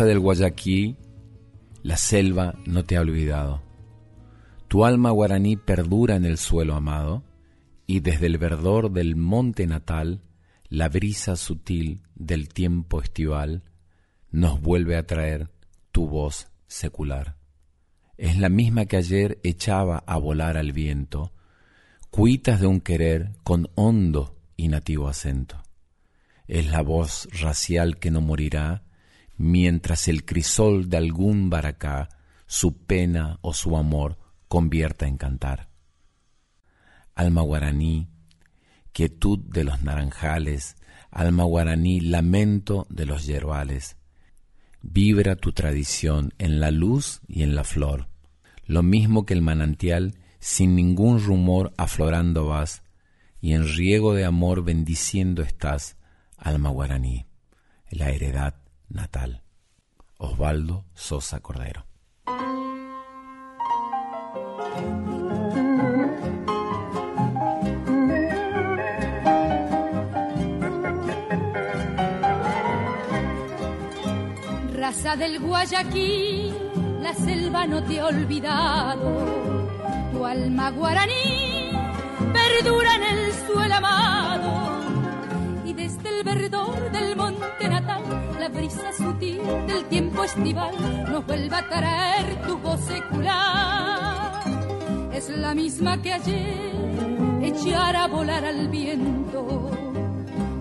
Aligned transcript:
Del 0.00 0.18
Guayaquil, 0.18 0.96
la 1.82 1.98
selva 1.98 2.54
no 2.64 2.82
te 2.84 2.96
ha 2.96 3.02
olvidado. 3.02 3.62
Tu 4.68 4.86
alma 4.86 5.10
guaraní 5.10 5.56
perdura 5.56 6.16
en 6.16 6.24
el 6.24 6.38
suelo 6.38 6.74
amado, 6.74 7.24
y 7.86 8.00
desde 8.00 8.26
el 8.26 8.38
verdor 8.38 8.90
del 8.90 9.16
monte 9.16 9.66
natal, 9.66 10.22
la 10.70 10.88
brisa 10.88 11.36
sutil 11.36 12.00
del 12.14 12.48
tiempo 12.48 13.02
estival 13.02 13.64
nos 14.30 14.62
vuelve 14.62 14.96
a 14.96 15.06
traer 15.06 15.50
tu 15.90 16.08
voz 16.08 16.48
secular. 16.66 17.36
Es 18.16 18.38
la 18.38 18.48
misma 18.48 18.86
que 18.86 18.96
ayer 18.96 19.38
echaba 19.42 20.02
a 20.06 20.16
volar 20.16 20.56
al 20.56 20.72
viento, 20.72 21.32
cuitas 22.10 22.60
de 22.60 22.66
un 22.66 22.80
querer 22.80 23.32
con 23.42 23.68
hondo 23.74 24.38
y 24.56 24.68
nativo 24.68 25.08
acento. 25.08 25.62
Es 26.48 26.70
la 26.70 26.80
voz 26.80 27.28
racial 27.42 27.98
que 27.98 28.10
no 28.10 28.22
morirá, 28.22 28.84
mientras 29.42 30.06
el 30.06 30.24
crisol 30.24 30.88
de 30.88 30.98
algún 30.98 31.50
baracá 31.50 32.08
su 32.46 32.76
pena 32.84 33.40
o 33.40 33.52
su 33.52 33.76
amor 33.76 34.16
convierta 34.46 35.08
en 35.08 35.16
cantar. 35.16 35.68
Alma 37.16 37.42
guaraní, 37.42 38.08
quietud 38.92 39.40
de 39.40 39.64
los 39.64 39.82
naranjales, 39.82 40.76
alma 41.10 41.42
guaraní, 41.42 42.00
lamento 42.00 42.86
de 42.88 43.04
los 43.04 43.26
yerbales. 43.26 43.96
Vibra 44.80 45.34
tu 45.34 45.50
tradición 45.50 46.32
en 46.38 46.60
la 46.60 46.70
luz 46.70 47.20
y 47.26 47.42
en 47.42 47.56
la 47.56 47.64
flor, 47.64 48.08
lo 48.64 48.84
mismo 48.84 49.26
que 49.26 49.34
el 49.34 49.42
manantial, 49.42 50.14
sin 50.38 50.76
ningún 50.76 51.20
rumor 51.20 51.72
aflorando 51.76 52.46
vas, 52.46 52.84
y 53.40 53.54
en 53.54 53.66
riego 53.66 54.14
de 54.14 54.24
amor 54.24 54.62
bendiciendo 54.62 55.42
estás, 55.42 55.96
alma 56.36 56.70
guaraní, 56.70 57.26
la 57.90 58.10
heredad 58.10 58.61
natal. 58.92 59.42
Osvaldo 60.18 60.84
Sosa 60.94 61.40
Cordero. 61.40 61.84
Raza 74.74 75.16
del 75.16 75.40
Guayaquil, 75.40 76.54
la 77.00 77.14
selva 77.14 77.66
no 77.66 77.82
te 77.82 78.00
ha 78.00 78.06
olvidado. 78.06 79.68
Tu 80.12 80.24
alma 80.24 80.70
guaraní 80.70 81.70
perdura 82.32 82.94
en 82.96 83.02
el 83.02 83.32
suelo 83.32 83.74
amado 83.74 84.72
desde 85.74 86.08
el 86.18 86.24
verdor 86.24 86.90
del 86.92 87.16
monte 87.16 87.68
natal, 87.68 87.81
la 88.42 88.48
brisa 88.48 88.92
sutil 88.92 89.40
del 89.68 89.84
tiempo 89.84 90.24
estival 90.24 90.74
nos 91.08 91.24
vuelve 91.24 91.54
a 91.54 91.68
traer 91.68 92.42
tu 92.44 92.58
voz 92.58 92.80
secular. 92.80 94.42
Es 95.12 95.28
la 95.28 95.54
misma 95.54 96.02
que 96.02 96.12
ayer 96.12 97.40
echar 97.40 97.94
a 97.94 98.08
volar 98.08 98.44
al 98.44 98.66
viento, 98.66 99.70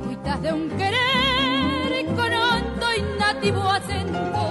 cuitas 0.06 0.42
de 0.44 0.54
un 0.54 0.70
querer 0.70 2.06
con 2.18 2.32
hondo 2.46 2.88
y 3.00 3.20
nativo 3.20 3.64
acento. 3.64 4.44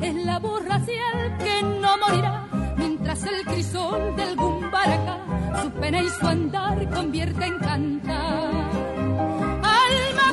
Es 0.00 0.14
la 0.24 0.38
voz 0.40 0.64
racial 0.64 1.38
que 1.38 1.62
no 1.62 1.96
morirá 1.98 2.46
mientras 2.76 3.22
el 3.24 3.44
crisol 3.44 4.16
del 4.16 4.34
Gumbaracá 4.34 5.18
su 5.62 5.70
pena 5.70 6.02
y 6.02 6.08
su 6.08 6.26
andar 6.26 6.90
convierte 6.90 7.44
en 7.44 7.58
cantar 7.60 8.54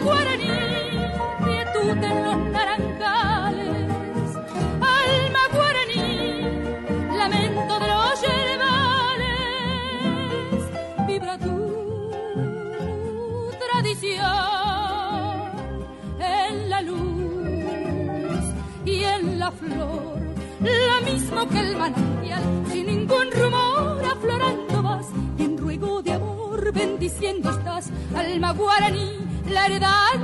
guaraní, 0.03 0.70
quietud 1.91 2.03
en 2.03 2.23
los 2.23 2.37
naranjales, 2.51 3.67
alma 4.81 5.39
guaraní, 5.53 6.41
lamento 7.17 7.79
de 7.79 7.87
los 7.87 8.21
yerbales, 8.21 9.39
vibra 11.07 11.37
tu 11.37 11.57
tradición 13.67 14.21
en 16.19 16.69
la 16.69 16.81
luz 16.81 18.43
y 18.85 19.03
en 19.03 19.39
la 19.39 19.51
flor, 19.51 20.19
lo 20.61 21.01
mismo 21.11 21.47
que 21.49 21.59
el 21.59 21.77
manantial, 21.77 22.43
sin 22.71 22.85
ningún 22.87 23.31
rumor 23.31 24.05
aflorando 24.05 24.83
vas, 24.83 25.07
en 25.37 25.57
ruego 25.57 26.01
de 26.01 26.13
amor 26.13 26.71
bendiciendo 26.71 27.49
estás, 27.49 27.91
alma 28.15 28.53
guaraní 28.53 29.21
la 29.49 29.65
heredad 29.65 30.19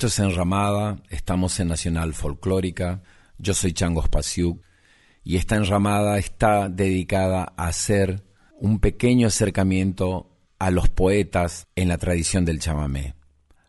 Esto 0.00 0.06
es 0.06 0.18
Enramada, 0.18 0.96
estamos 1.10 1.60
en 1.60 1.68
Nacional 1.68 2.14
Folclórica, 2.14 3.02
yo 3.36 3.52
soy 3.52 3.74
Changos 3.74 4.08
Pasiuk 4.08 4.62
y 5.22 5.36
esta 5.36 5.56
enramada 5.56 6.16
está 6.16 6.70
dedicada 6.70 7.52
a 7.54 7.66
hacer 7.66 8.24
un 8.58 8.80
pequeño 8.80 9.26
acercamiento 9.26 10.38
a 10.58 10.70
los 10.70 10.88
poetas 10.88 11.68
en 11.76 11.88
la 11.88 11.98
tradición 11.98 12.46
del 12.46 12.60
chamamé, 12.60 13.14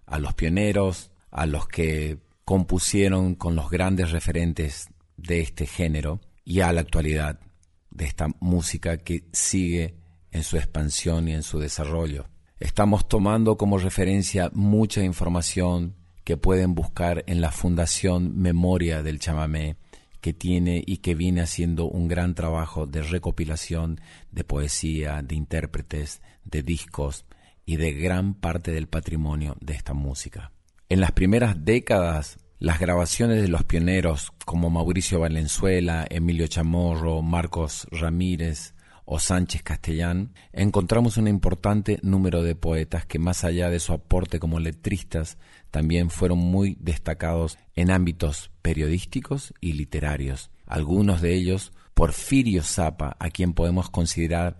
a 0.05 0.19
los 0.19 0.33
pioneros, 0.33 1.11
a 1.31 1.45
los 1.45 1.67
que 1.67 2.19
compusieron 2.45 3.35
con 3.35 3.57
los 3.57 3.69
grandes 3.69 4.11
referentes 4.11 4.87
de 5.17 5.41
este 5.41 5.65
género 5.65 6.21
y 6.45 6.61
a 6.61 6.71
la 6.71 6.79
actualidad 6.79 7.41
de 7.89 8.05
esta 8.05 8.27
música 8.39 8.95
que 8.95 9.25
sigue 9.33 9.97
en 10.31 10.43
su 10.43 10.55
expansión 10.55 11.27
y 11.27 11.33
en 11.33 11.43
su 11.43 11.59
desarrollo. 11.59 12.29
Estamos 12.57 13.09
tomando 13.09 13.57
como 13.57 13.77
referencia 13.77 14.49
mucha 14.53 15.03
información 15.03 15.99
que 16.23 16.37
pueden 16.37 16.75
buscar 16.75 17.23
en 17.27 17.41
la 17.41 17.51
Fundación 17.51 18.37
Memoria 18.39 19.03
del 19.03 19.19
Chamamé, 19.19 19.77
que 20.21 20.33
tiene 20.33 20.83
y 20.85 20.97
que 20.97 21.15
viene 21.15 21.41
haciendo 21.41 21.85
un 21.85 22.07
gran 22.07 22.35
trabajo 22.35 22.85
de 22.85 23.01
recopilación 23.01 23.99
de 24.31 24.43
poesía, 24.43 25.21
de 25.23 25.35
intérpretes, 25.35 26.21
de 26.45 26.61
discos 26.63 27.25
y 27.65 27.77
de 27.77 27.93
gran 27.93 28.35
parte 28.35 28.71
del 28.71 28.87
patrimonio 28.87 29.57
de 29.61 29.73
esta 29.73 29.93
música. 29.93 30.51
En 30.89 30.99
las 30.99 31.11
primeras 31.11 31.65
décadas, 31.65 32.37
las 32.59 32.79
grabaciones 32.79 33.41
de 33.41 33.47
los 33.47 33.63
pioneros 33.63 34.31
como 34.45 34.69
Mauricio 34.69 35.19
Valenzuela, 35.19 36.05
Emilio 36.09 36.45
Chamorro, 36.47 37.21
Marcos 37.21 37.87
Ramírez, 37.91 38.75
o 39.13 39.19
Sánchez 39.19 39.61
Castellán, 39.63 40.33
encontramos 40.53 41.17
un 41.17 41.27
importante 41.27 41.99
número 42.01 42.43
de 42.43 42.55
poetas 42.55 43.05
que 43.05 43.19
más 43.19 43.43
allá 43.43 43.69
de 43.69 43.81
su 43.81 43.91
aporte 43.91 44.39
como 44.39 44.59
letristas, 44.59 45.37
también 45.71 46.09
fueron 46.09 46.37
muy 46.37 46.77
destacados 46.79 47.57
en 47.75 47.91
ámbitos 47.91 48.51
periodísticos 48.61 49.53
y 49.61 49.73
literarios. 49.73 50.51
Algunos 50.67 51.21
de 51.21 51.33
ellos, 51.33 51.71
Porfirio 51.93 52.61
Zapa, 52.63 53.15
a 53.19 53.29
quien 53.29 53.53
podemos 53.53 53.89
considerar 53.89 54.57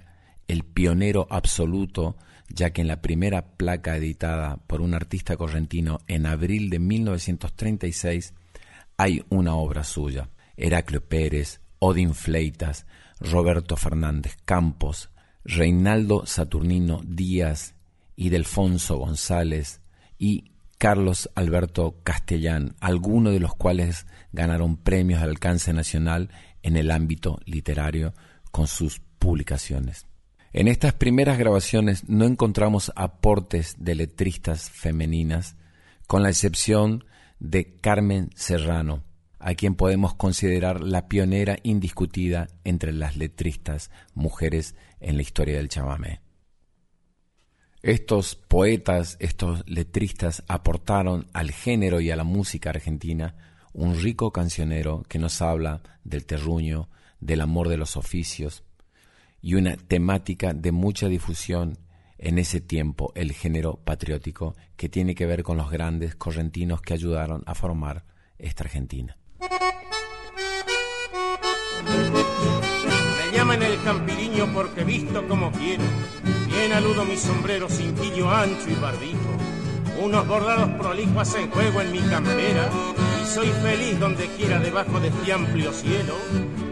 el 0.48 0.64
pionero 0.64 1.28
absoluto, 1.30 2.16
ya 2.50 2.72
que 2.72 2.82
en 2.82 2.88
la 2.88 3.02
primera 3.02 3.56
placa 3.56 3.96
editada 3.96 4.58
por 4.68 4.82
un 4.82 4.94
artista 4.94 5.38
correntino 5.38 6.00
en 6.08 6.26
abril 6.26 6.70
de 6.70 6.80
1936 6.80 8.34
hay 8.98 9.24
una 9.30 9.56
obra 9.56 9.84
suya. 9.84 10.30
Heraclio 10.58 11.08
Pérez, 11.08 11.62
Odin 11.80 12.14
Fleitas, 12.14 12.86
Roberto 13.20 13.76
Fernández 13.76 14.38
Campos, 14.46 15.10
Reinaldo 15.44 16.26
Saturnino 16.26 17.02
Díaz 17.04 17.76
y 18.16 18.30
González 18.30 19.82
y 20.20 20.51
Carlos 20.82 21.30
Alberto 21.36 22.00
Castellán, 22.02 22.74
algunos 22.80 23.34
de 23.34 23.40
los 23.40 23.54
cuales 23.54 24.08
ganaron 24.32 24.78
premios 24.78 25.22
de 25.22 25.28
alcance 25.28 25.74
nacional 25.74 26.32
en 26.64 26.76
el 26.76 26.90
ámbito 26.90 27.40
literario 27.46 28.16
con 28.50 28.66
sus 28.66 29.00
publicaciones. 29.20 30.08
En 30.54 30.68
estas 30.68 30.94
primeras 30.94 31.38
grabaciones 31.38 32.10
no 32.10 32.26
encontramos 32.26 32.92
aportes 32.96 33.76
de 33.78 33.94
letristas 33.94 34.72
femeninas, 34.72 35.56
con 36.08 36.24
la 36.24 36.30
excepción 36.30 37.06
de 37.38 37.76
Carmen 37.76 38.32
Serrano, 38.34 39.04
a 39.38 39.54
quien 39.54 39.76
podemos 39.76 40.16
considerar 40.16 40.82
la 40.82 41.08
pionera 41.08 41.60
indiscutida 41.62 42.48
entre 42.64 42.92
las 42.92 43.18
letristas 43.18 43.92
mujeres 44.16 44.74
en 45.00 45.18
la 45.18 45.22
historia 45.22 45.58
del 45.58 45.70
chamamé. 45.70 46.22
Estos 47.84 48.36
poetas, 48.36 49.18
estos 49.20 49.64
letristas 49.68 50.44
aportaron 50.48 51.28
al 51.34 51.50
género 51.50 52.00
y 52.00 52.12
a 52.12 52.16
la 52.16 52.24
música 52.24 52.70
argentina 52.70 53.36
un 53.74 54.00
rico 54.00 54.32
cancionero 54.32 55.04
que 55.10 55.18
nos 55.18 55.42
habla 55.42 55.82
del 56.04 56.28
terruño, 56.28 56.90
del 57.20 57.42
amor 57.42 57.70
de 57.70 57.78
los 57.78 57.98
oficios 57.98 58.64
y 59.42 59.56
una 59.56 59.78
temática 59.78 60.54
de 60.54 60.72
mucha 60.72 61.08
difusión 61.08 61.80
en 62.20 62.38
ese 62.38 62.62
tiempo, 62.62 63.12
el 63.16 63.32
género 63.32 63.78
patriótico 63.78 64.56
que 64.76 64.88
tiene 64.88 65.16
que 65.16 65.26
ver 65.26 65.42
con 65.42 65.58
los 65.58 65.72
grandes 65.72 66.14
correntinos 66.14 66.84
que 66.84 66.94
ayudaron 66.94 67.42
a 67.48 67.56
formar 67.56 68.06
esta 68.38 68.64
Argentina. 68.64 69.18
Me 73.18 73.36
llaman 73.36 73.64
el 73.64 73.82
campiriño 73.82 74.54
porque 74.54 74.84
visto 74.84 75.28
como 75.28 75.52
quiero. 75.52 75.84
Bien 76.62 76.74
aludo 76.74 77.06
mi 77.06 77.18
sombrero 77.18 77.68
cintillo 77.68 78.30
ancho 78.30 78.70
y 78.70 78.76
barbijo. 78.76 79.36
Unos 80.00 80.28
bordados 80.28 80.70
prolijos 80.80 81.18
hacen 81.18 81.50
juego 81.50 81.82
en 81.82 81.92
mi 81.92 81.98
campera. 82.02 82.70
Y 83.20 83.26
soy 83.26 83.48
feliz 83.64 84.00
donde 84.00 84.28
quiera 84.38 84.60
debajo 84.60 85.00
de 85.00 85.08
este 85.08 85.34
amplio 85.34 85.74
cielo. 85.74 86.14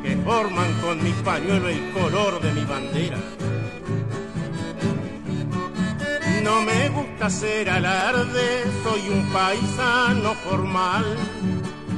Que 0.04 0.16
forman 0.18 0.72
con 0.82 1.04
mi 1.04 1.10
pañuelo 1.10 1.70
el 1.70 1.90
color 1.90 2.40
de 2.40 2.54
mi 2.54 2.66
bandera. 2.66 3.18
No 6.44 6.62
me 6.62 6.90
gusta 6.90 7.26
hacer 7.26 7.68
alarde, 7.68 8.66
soy 8.84 9.10
un 9.10 9.28
paisano 9.34 10.36
formal 10.36 11.18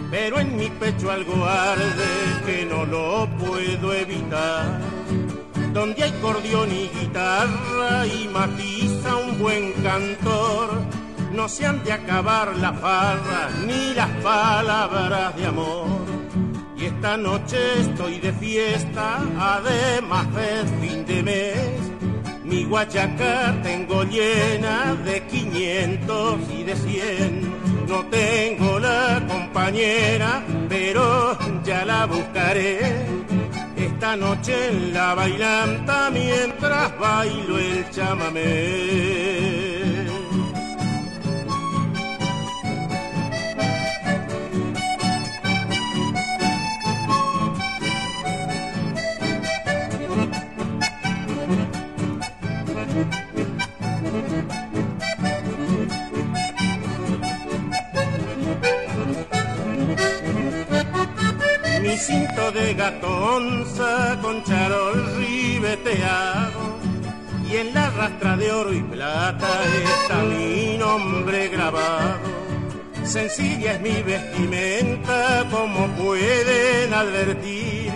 pero 0.09 0.39
en 0.39 0.57
mi 0.57 0.69
pecho 0.69 1.09
algo 1.09 1.45
arde 1.45 2.43
que 2.45 2.65
no 2.65 2.85
lo 2.85 3.29
puedo 3.39 3.93
evitar. 3.93 5.00
Donde 5.73 6.03
hay 6.03 6.11
cordión 6.21 6.69
y 6.71 6.89
guitarra 6.99 8.05
y 8.05 8.27
matiza 8.27 9.15
un 9.15 9.39
buen 9.39 9.71
cantor, 9.83 10.69
no 11.33 11.47
se 11.47 11.65
han 11.65 11.83
de 11.83 11.93
acabar 11.93 12.55
la 12.57 12.73
farra 12.73 13.49
ni 13.65 13.93
las 13.93 14.09
palabras 14.21 15.35
de 15.37 15.45
amor. 15.45 15.87
Y 16.77 16.85
esta 16.85 17.15
noche 17.15 17.57
estoy 17.79 18.19
de 18.19 18.33
fiesta, 18.33 19.19
además 19.39 20.27
de 20.35 20.87
fin 20.87 21.05
de 21.05 21.23
mes. 21.23 21.55
Mi 22.43 22.65
guachaca 22.65 23.55
tengo 23.63 24.03
llena 24.03 24.95
de 25.05 25.25
500 25.27 26.39
y 26.51 26.63
de 26.63 26.75
100 26.75 27.61
no 27.91 28.05
tengo 28.05 28.79
la 28.79 29.21
compañera, 29.27 30.41
pero 30.69 31.37
ya 31.65 31.83
la 31.83 32.05
buscaré. 32.05 32.79
Esta 33.81 34.15
noche 34.15 34.67
en 34.67 34.93
la 34.93 35.15
bailanta 35.15 36.11
mientras 36.11 36.99
bailo 36.99 37.57
el 37.57 37.89
chamamé. 37.89 39.80
Cinto 61.97 62.51
de 62.51 62.73
gatonza 62.73 64.17
con 64.21 64.43
charol 64.43 65.17
ribeteado 65.17 66.77
y 67.49 67.57
en 67.57 67.73
la 67.73 67.89
rastra 67.89 68.37
de 68.37 68.51
oro 68.51 68.73
y 68.73 68.81
plata 68.81 69.49
está 69.83 70.23
mi 70.23 70.77
nombre 70.77 71.49
grabado. 71.49 72.19
Sencilla 73.03 73.73
es 73.73 73.81
mi 73.81 74.01
vestimenta 74.03 75.45
como 75.51 75.87
pueden 75.97 76.93
advertir 76.93 77.91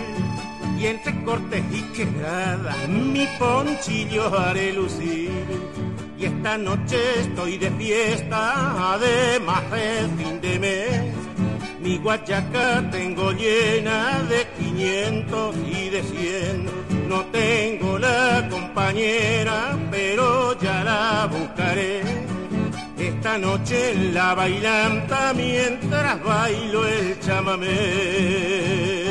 y 0.78 0.86
entre 0.86 1.24
cortes 1.24 1.62
y 1.72 1.82
quebradas 1.94 2.88
mi 2.88 3.26
ponchillo 3.38 4.38
haré 4.38 4.72
lucir. 4.72 5.30
Y 6.18 6.24
esta 6.24 6.58
noche 6.58 6.98
estoy 7.20 7.58
de 7.58 7.70
fiesta, 7.70 8.92
además 8.94 9.62
es 9.72 10.10
fin 10.22 10.40
de 10.40 10.58
mes 10.58 11.15
mi 11.86 11.98
guachaca 11.98 12.82
tengo 12.90 13.30
llena 13.30 14.20
de 14.28 14.44
500 14.58 15.56
y 15.68 15.88
de 15.88 16.02
100. 16.02 17.08
No 17.08 17.24
tengo 17.26 17.96
la 17.96 18.48
compañera, 18.50 19.78
pero 19.88 20.58
ya 20.58 20.82
la 20.82 21.28
buscaré. 21.30 22.02
Esta 22.98 23.38
noche 23.38 23.92
en 23.92 24.14
la 24.14 24.34
bailanta 24.34 25.32
mientras 25.32 26.24
bailo 26.24 26.84
el 26.88 27.20
chamamé. 27.20 29.05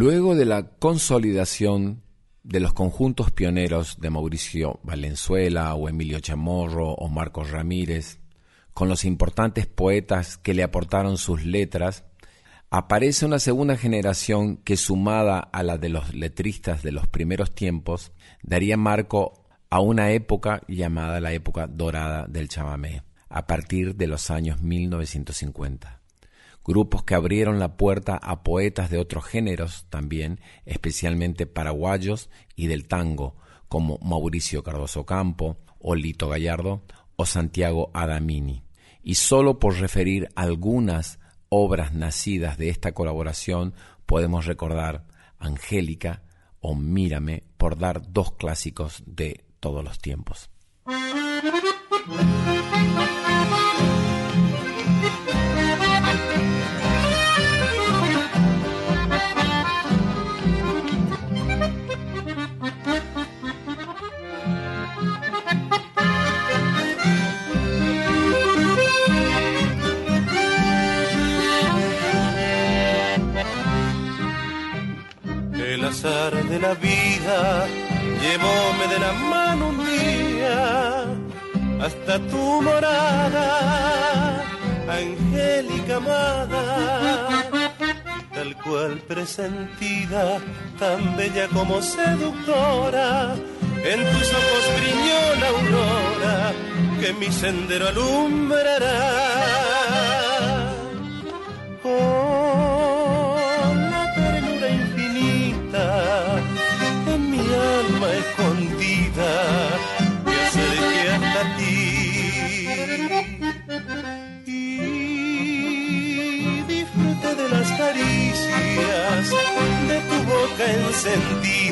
Luego 0.00 0.36
de 0.36 0.44
la 0.44 0.62
consolidación 0.78 2.04
de 2.44 2.60
los 2.60 2.72
conjuntos 2.72 3.32
pioneros 3.32 4.00
de 4.00 4.10
Mauricio 4.10 4.78
Valenzuela 4.84 5.74
o 5.74 5.88
Emilio 5.88 6.20
Chamorro 6.20 6.92
o 6.92 7.08
Marcos 7.08 7.50
Ramírez, 7.50 8.20
con 8.72 8.88
los 8.88 9.04
importantes 9.04 9.66
poetas 9.66 10.38
que 10.38 10.54
le 10.54 10.62
aportaron 10.62 11.18
sus 11.18 11.44
letras, 11.44 12.04
aparece 12.70 13.26
una 13.26 13.40
segunda 13.40 13.76
generación 13.76 14.58
que 14.58 14.76
sumada 14.76 15.40
a 15.40 15.64
la 15.64 15.78
de 15.78 15.88
los 15.88 16.14
letristas 16.14 16.84
de 16.84 16.92
los 16.92 17.08
primeros 17.08 17.52
tiempos, 17.52 18.12
daría 18.44 18.76
marco 18.76 19.48
a 19.68 19.80
una 19.80 20.12
época 20.12 20.62
llamada 20.68 21.20
la 21.20 21.32
época 21.32 21.66
dorada 21.66 22.28
del 22.28 22.48
chamamé, 22.48 23.02
a 23.28 23.48
partir 23.48 23.96
de 23.96 24.06
los 24.06 24.30
años 24.30 24.62
1950. 24.62 25.97
Grupos 26.64 27.02
que 27.02 27.14
abrieron 27.14 27.58
la 27.58 27.76
puerta 27.76 28.16
a 28.16 28.42
poetas 28.42 28.90
de 28.90 28.98
otros 28.98 29.24
géneros 29.24 29.86
también, 29.88 30.40
especialmente 30.66 31.46
paraguayos 31.46 32.28
y 32.56 32.66
del 32.66 32.86
tango, 32.86 33.36
como 33.68 33.98
Mauricio 33.98 34.62
Cardoso 34.62 35.06
Campo, 35.06 35.56
o 35.78 35.94
Lito 35.94 36.28
Gallardo, 36.28 36.82
o 37.16 37.26
Santiago 37.26 37.90
Adamini. 37.94 38.64
Y 39.02 39.14
solo 39.14 39.58
por 39.58 39.78
referir 39.78 40.28
algunas 40.34 41.18
obras 41.48 41.94
nacidas 41.94 42.58
de 42.58 42.68
esta 42.68 42.92
colaboración 42.92 43.74
podemos 44.06 44.46
recordar 44.46 45.06
Angélica 45.38 46.22
o 46.60 46.74
Mírame 46.74 47.44
por 47.56 47.78
dar 47.78 48.12
dos 48.12 48.32
clásicos 48.32 49.02
de 49.06 49.44
todos 49.60 49.84
los 49.84 49.98
tiempos. 49.98 50.50
Tan 90.78 91.16
bella 91.16 91.48
como 91.48 91.82
seductora, 91.82 93.34
en 93.84 94.00
tus 94.12 94.28
ojos 94.40 94.64
brilló 94.78 95.20
la 95.40 95.48
aurora 95.48 96.52
que 97.00 97.12
mi 97.14 97.30
sendero 97.30 97.88
alumbrará 97.88 99.77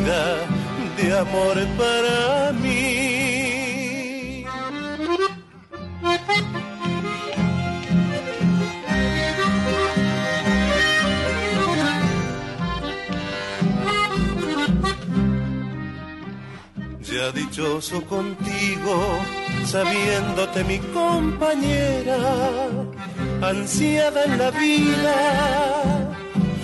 de 0.04 1.18
amor 1.18 1.56
para 1.78 2.52
mí. 2.52 4.44
Ya 17.02 17.32
dichoso 17.32 18.02
contigo, 18.04 19.18
sabiéndote 19.64 20.64
mi 20.64 20.78
compañera, 20.78 22.18
ansiada 23.40 24.24
en 24.24 24.38
la 24.38 24.50
vida 24.50 26.06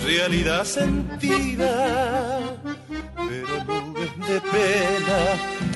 realidad 0.03 0.65
sentida, 0.65 1.71
pena 4.53 5.19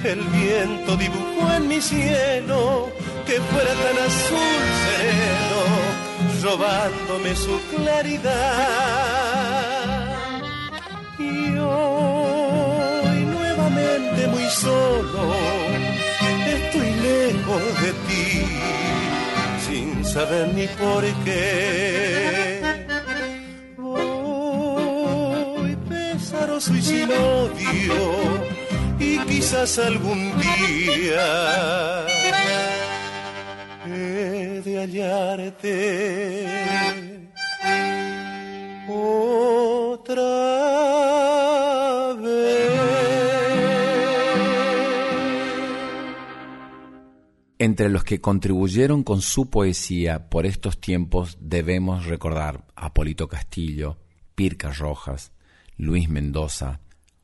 el 0.03 0.21
viento 0.39 0.95
dibujó 0.95 1.43
en 1.57 1.67
mi 1.67 1.81
cielo 1.81 2.89
que 3.25 3.35
fuera 3.49 3.73
tan 3.83 3.97
azul 4.09 4.63
sereno, 4.85 5.61
robándome 6.43 7.31
su 7.35 7.55
claridad. 7.75 8.35
Y 11.19 11.57
hoy 11.57 13.19
nuevamente 13.35 14.27
muy 14.27 14.47
solo, 14.65 15.23
estoy 16.57 16.91
lejos 17.09 17.63
de 17.83 17.91
ti, 18.07 18.27
sin 19.67 20.05
saber 20.05 20.45
ni 20.53 20.67
por 20.67 21.03
qué 21.25 22.57
y 26.57 26.81
sin 26.81 27.11
odio 27.11 28.56
quizás 29.25 29.79
algún 29.79 30.31
día 30.39 32.05
he 33.85 34.61
de 34.61 34.77
hallarte 34.77 36.47
otra. 38.89 40.57
Entre 47.59 47.89
los 47.89 48.03
que 48.03 48.21
contribuyeron 48.21 49.03
con 49.03 49.21
su 49.21 49.49
poesía 49.49 50.29
por 50.29 50.45
estos 50.45 50.79
tiempos 50.79 51.37
debemos 51.41 52.05
recordar 52.05 52.65
a 52.75 52.93
Polito 52.93 53.27
Castillo, 53.27 53.97
Pirca 54.35 54.71
Rojas, 54.71 55.31
Luis 55.75 56.07
Mendoza, 56.07 56.81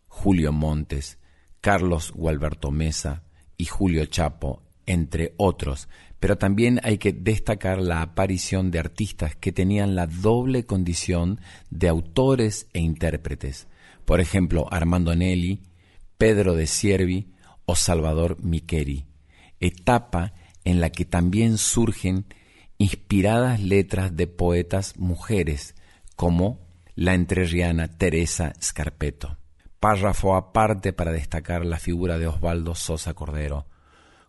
Julio 0.08 0.52
Montes, 0.52 1.20
Carlos 1.64 2.12
Gualberto 2.12 2.72
Mesa 2.72 3.24
y 3.56 3.64
Julio 3.64 4.06
Chapo, 4.06 4.64
entre 4.86 5.34
otros, 5.38 5.88
pero 6.20 6.38
también 6.38 6.82
hay 6.84 6.98
que 6.98 7.14
destacar 7.14 7.82
la 7.82 8.02
aparición 8.02 8.70
de 8.70 8.80
artistas 8.80 9.38
que 9.38 9.54
tenían 9.54 9.96
la 9.96 10.06
doble 10.06 10.66
condición 10.66 11.40
de 11.70 11.88
autores 11.88 12.68
e 12.74 12.82
intérpretes, 12.82 13.68
por 14.04 14.20
ejemplo 14.20 14.68
Armando 14.72 15.16
Nelli, 15.16 15.62
Pedro 16.18 16.54
de 16.54 16.68
Siervi 16.68 17.32
o 17.64 17.78
Salvador 17.78 18.44
Miqueri, 18.44 19.06
etapa 19.62 20.34
en 20.66 20.82
la 20.82 20.90
que 20.90 21.06
también 21.06 21.58
surgen 21.58 22.26
inspiradas 22.78 23.62
letras 23.62 24.18
de 24.18 24.28
poetas 24.28 24.98
mujeres 24.98 25.76
como 26.18 26.60
la 26.94 27.14
entrerriana 27.14 27.88
Teresa 27.88 28.52
Scarpeto. 28.62 29.38
Párrafo 29.84 30.38
aparte 30.38 30.94
para 30.94 31.12
destacar 31.12 31.66
la 31.66 31.78
figura 31.78 32.18
de 32.18 32.26
Osvaldo 32.26 32.74
Sosa 32.74 33.14
Cordero, 33.14 33.66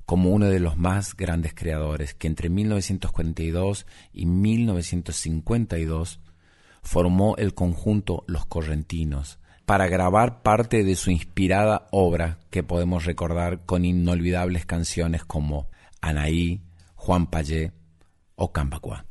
como 0.05 0.31
uno 0.31 0.47
de 0.47 0.59
los 0.59 0.77
más 0.77 1.15
grandes 1.15 1.55
creadores 1.55 2.13
que 2.13 2.27
entre 2.27 2.49
1942 2.49 3.87
y 4.13 4.27
1952 4.27 6.19
formó 6.83 7.37
el 7.37 7.55
conjunto 7.55 8.25
Los 8.27 8.47
Correntinos 8.47 9.39
para 9.65 9.87
grabar 9.87 10.43
parte 10.43 10.83
de 10.83 10.97
su 10.97 11.13
inspirada 11.13 11.87
obra 11.93 12.41
que 12.51 12.65
podemos 12.65 13.05
recordar 13.05 13.65
con 13.65 13.85
inolvidables 13.85 14.67
canciones 14.67 15.25
como 15.25 15.69
Anaí, 16.01 16.65
Juan 16.97 17.29
Payé 17.29 17.71
o 18.35 18.51
Cambacuá. 18.53 19.07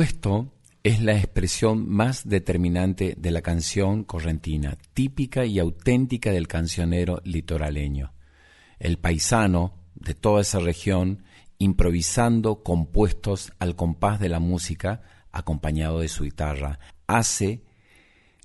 El 0.00 0.06
compuesto 0.06 0.50
es 0.82 1.02
la 1.02 1.12
expresión 1.12 1.86
más 1.86 2.26
determinante 2.26 3.14
de 3.18 3.30
la 3.30 3.42
canción 3.42 4.02
correntina, 4.02 4.78
típica 4.94 5.44
y 5.44 5.58
auténtica 5.58 6.32
del 6.32 6.48
cancionero 6.48 7.20
litoraleño. 7.22 8.14
El 8.78 8.96
paisano 8.96 9.74
de 9.94 10.14
toda 10.14 10.40
esa 10.40 10.58
región 10.58 11.24
improvisando 11.58 12.62
compuestos 12.62 13.52
al 13.58 13.76
compás 13.76 14.20
de 14.20 14.30
la 14.30 14.38
música 14.38 15.02
acompañado 15.32 16.00
de 16.00 16.08
su 16.08 16.24
guitarra. 16.24 16.78
Hace 17.06 17.62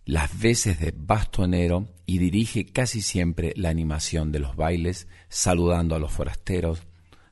las 0.03 0.37
veces 0.37 0.81
de 0.81 0.93
bastonero 0.93 1.87
y 2.05 2.17
dirige 2.17 2.65
casi 2.65 2.99
siempre 3.01 3.53
la 3.55 3.69
animación 3.69 4.33
de 4.33 4.39
los 4.39 4.57
bailes, 4.57 5.07
saludando 5.29 5.95
a 5.95 5.99
los 5.99 6.11
forasteros, 6.11 6.83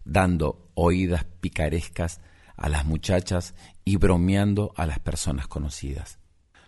dando 0.05 0.71
oídas 0.75 1.25
picarescas 1.41 2.21
a 2.55 2.69
las 2.69 2.85
muchachas 2.85 3.55
y 3.85 3.97
bromeando 3.97 4.73
a 4.75 4.85
las 4.85 4.99
personas 4.99 5.47
conocidas. 5.47 6.19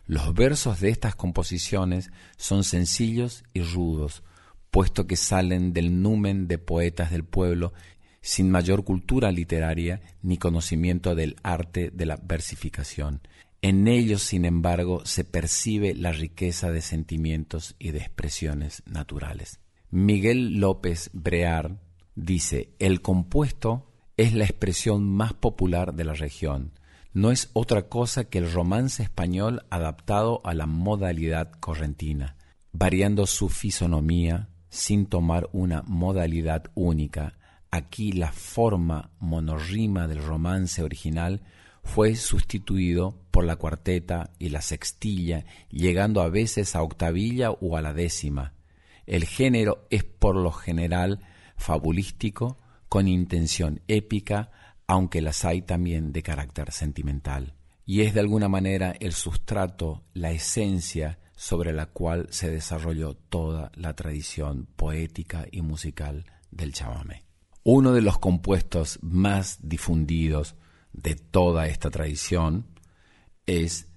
Los 0.06 0.34
versos 0.34 0.80
de 0.82 0.90
estas 0.90 1.16
composiciones 1.16 2.12
son 2.38 2.64
sencillos 2.64 3.44
y 3.54 3.62
rudos, 3.62 4.24
puesto 4.70 5.08
que 5.08 5.16
salen 5.16 5.74
del 5.74 6.02
numen 6.02 6.48
de 6.48 6.58
poetas 6.58 7.12
del 7.12 7.24
pueblo 7.24 7.74
sin 8.22 8.50
mayor 8.50 8.84
cultura 8.84 9.32
literaria 9.32 10.02
ni 10.22 10.38
conocimiento 10.38 11.14
del 11.16 11.36
arte 11.44 11.92
de 11.94 12.06
la 12.06 12.18
versificación. 12.18 13.22
En 13.62 13.88
ellos, 13.88 14.22
sin 14.22 14.46
embargo, 14.46 15.06
se 15.06 15.24
percibe 15.24 15.94
la 15.96 16.12
riqueza 16.12 16.72
de 16.72 16.82
sentimientos 16.82 17.76
y 17.80 17.92
de 17.92 18.00
expresiones 18.00 18.84
naturales. 18.86 19.60
Miguel 19.92 20.60
López 20.60 21.10
Brear 21.14 21.80
dice, 22.16 22.70
el 22.80 23.02
compuesto 23.02 23.92
es 24.18 24.34
la 24.34 24.46
expresión 24.46 25.10
más 25.10 25.34
popular 25.34 25.94
de 25.94 26.04
la 26.04 26.14
región. 26.14 26.72
No 27.16 27.32
es 27.32 27.50
otra 27.54 27.90
cosa 27.90 28.26
que 28.26 28.38
el 28.38 28.52
romance 28.52 29.02
español 29.02 29.66
adaptado 29.72 30.42
a 30.44 30.54
la 30.54 30.68
modalidad 30.68 31.50
correntina, 31.60 32.36
variando 32.72 33.26
su 33.26 33.50
fisonomía 33.50 34.50
sin 34.70 35.08
tomar 35.08 35.50
una 35.52 35.82
modalidad 35.88 36.66
única, 36.76 37.34
Aquí 37.76 38.14
la 38.14 38.32
forma 38.32 39.12
monorrima 39.20 40.08
del 40.08 40.24
romance 40.24 40.82
original 40.82 41.42
fue 41.84 42.16
sustituido 42.16 43.20
por 43.32 43.44
la 43.44 43.58
cuarteta 43.58 44.32
y 44.40 44.48
la 44.48 44.62
sextilla, 44.62 45.44
llegando 45.70 46.22
a 46.22 46.30
veces 46.30 46.74
a 46.78 46.82
octavilla 46.82 47.52
o 47.52 47.76
a 47.76 47.82
la 47.82 47.92
décima. 47.92 48.54
El 49.06 49.26
género 49.26 49.88
es 49.90 50.06
por 50.06 50.38
lo 50.38 50.54
general 50.54 51.20
fabulístico, 51.58 52.58
con 52.88 53.10
intención 53.10 53.82
épica, 53.90 54.52
aunque 54.88 55.22
las 55.22 55.46
hay 55.46 55.62
también 55.62 56.12
de 56.12 56.24
carácter 56.24 56.72
sentimental. 56.72 57.56
Y 57.86 58.02
es 58.02 58.14
de 58.14 58.20
alguna 58.20 58.50
manera 58.50 58.96
el 59.00 59.14
sustrato, 59.14 60.04
la 60.14 60.32
esencia 60.32 61.20
sobre 61.36 61.74
la 61.74 61.88
cual 61.88 62.28
se 62.30 62.50
desarrolló 62.50 63.14
toda 63.16 63.72
la 63.76 63.94
tradición 63.94 64.68
poética 64.76 65.46
y 65.52 65.62
musical 65.62 66.26
del 66.52 66.74
chamamé. 66.74 67.24
Uno 67.64 67.94
de 67.94 68.02
los 68.02 68.20
compuestos 68.20 69.00
más 69.02 69.60
difundidos 69.62 70.56
de 70.94 71.16
toda 71.16 71.68
esta 71.68 71.90
tradición 71.90 72.68
es 73.46 73.88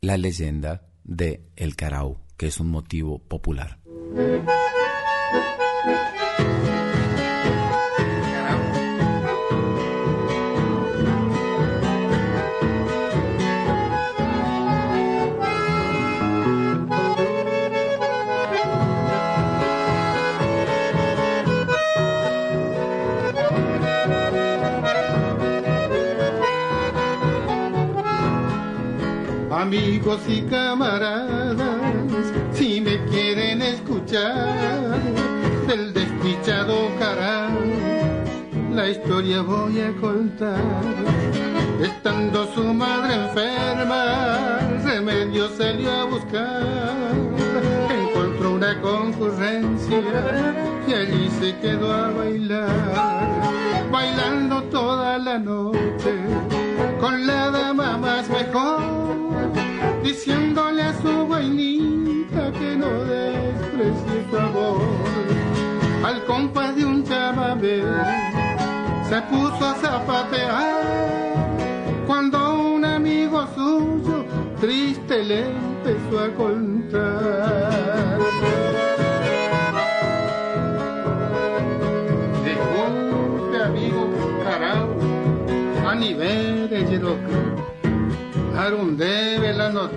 la 0.00 0.16
leyenda 0.16 0.86
de 1.04 1.48
El 1.56 1.74
Carau, 1.74 2.18
que 2.36 2.46
es 2.46 2.60
un 2.60 2.68
motivo 2.68 3.18
popular. 3.18 3.78
Y 30.28 30.42
camaradas, 30.42 31.56
si 32.52 32.80
me 32.80 33.02
quieren 33.06 33.62
escuchar 33.62 35.00
del 35.66 35.94
desdichado 35.94 36.90
cara, 36.98 37.48
la 38.74 38.88
historia 38.88 39.40
voy 39.40 39.80
a 39.80 39.92
contar. 40.00 40.77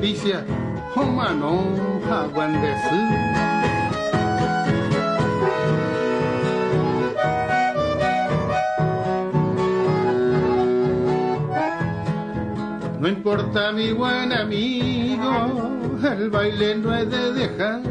Debe 0.01 0.17
la 0.29 0.41
noticia, 0.41 0.45
mano 0.95 1.79
No 12.99 13.07
importa 13.07 13.71
mi 13.71 13.93
buen 13.93 14.31
amigo, 14.31 15.69
el 16.03 16.29
baile 16.29 16.75
no 16.75 16.93
es 16.95 17.09
de 17.09 17.33
dejar. 17.33 17.81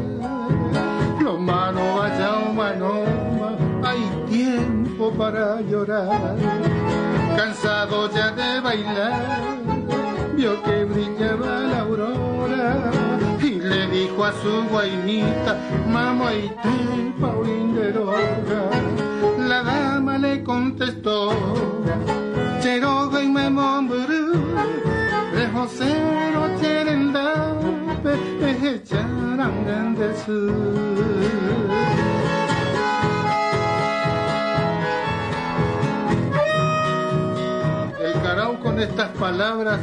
Lo 1.21 1.37
mano 1.37 1.81
vaya 1.97 2.53
mano, 2.53 3.03
hay 3.83 4.25
tiempo 4.29 5.11
para 5.11 5.59
llorar. 5.61 6.35
Cansado 7.35 8.09
ya 8.11 8.31
de 8.31 8.61
bailar 8.61 10.00
vio 10.35 10.61
que 10.63 10.85
brillaba 10.85 11.59
la 11.59 11.79
aurora 11.81 12.91
y 13.41 13.59
le 13.59 13.87
dijo 13.87 14.23
a 14.23 14.31
su 14.33 14.63
guainita, 14.69 15.57
mamá 15.87 16.33
y 16.33 16.49
te 16.49 17.19
Paulín 17.19 17.75
de 17.75 17.93
La 19.47 19.63
dama 19.63 20.17
le 20.17 20.43
contestó, 20.43 21.31
Cheroga 22.61 23.21
y 23.21 23.29
me 23.29 23.49
Josero 25.53 26.49
Cherendape, 26.59 28.13
Charangan 28.83 29.95
del 29.95 30.15
Sur. 30.15 31.21
Con 38.63 38.79
estas 38.79 39.09
palabras 39.17 39.79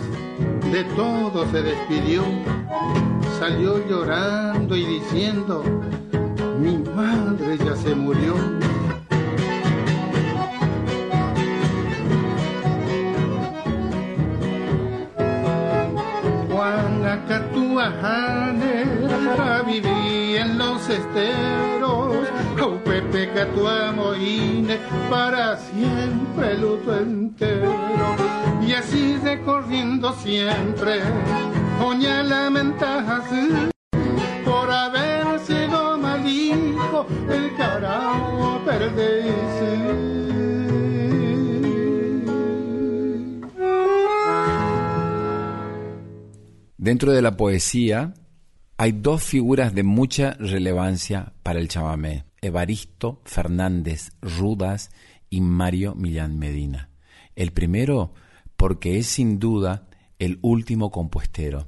de 0.73 0.85
todo 0.97 1.51
se 1.51 1.63
despidió, 1.63 2.23
salió 3.39 3.87
llorando 3.89 4.77
y 4.77 4.85
diciendo, 4.85 5.63
mi 6.61 6.77
madre 6.79 7.57
ya 7.59 7.75
se 7.75 7.95
murió. 7.95 8.35
Juan 16.51 17.07
Acatuajane 17.07 18.85
vivía 19.67 20.18
los 20.57 20.89
esteros, 20.89 22.29
Pepe 22.85 23.31
Catuamoine 23.33 24.79
para 25.11 25.57
siempre 25.57 26.59
luto 26.59 26.97
entero. 26.97 27.75
Y 28.67 28.73
así 28.73 29.17
recorriendo 29.23 30.13
siempre, 30.15 31.03
oña 31.85 32.23
lamentajas 32.23 33.25
por 34.45 34.71
haber 34.71 35.39
sido 35.41 35.99
mal 35.99 36.27
hijo, 36.27 37.07
el 37.31 37.57
carao 37.57 38.61
perderse. 38.65 40.19
Dentro 46.77 47.13
de 47.13 47.23
la 47.23 47.37
poesía 47.37 48.15
hay 48.81 48.93
dos 48.93 49.25
figuras 49.25 49.75
de 49.75 49.83
mucha 49.83 50.35
relevancia 50.35 51.33
para 51.43 51.59
el 51.59 51.67
chamamé, 51.67 52.27
Evaristo 52.41 53.21
Fernández 53.25 54.13
Rudas 54.23 54.93
y 55.29 55.41
Mario 55.41 55.97
Millán 55.97 56.39
Medina. 56.39 56.89
El 57.35 57.51
primero 57.51 58.15
porque 58.57 58.99
es 58.99 59.09
sin 59.09 59.41
duda 59.41 59.89
el 60.21 60.39
último 60.43 60.93
compuestero. 60.93 61.67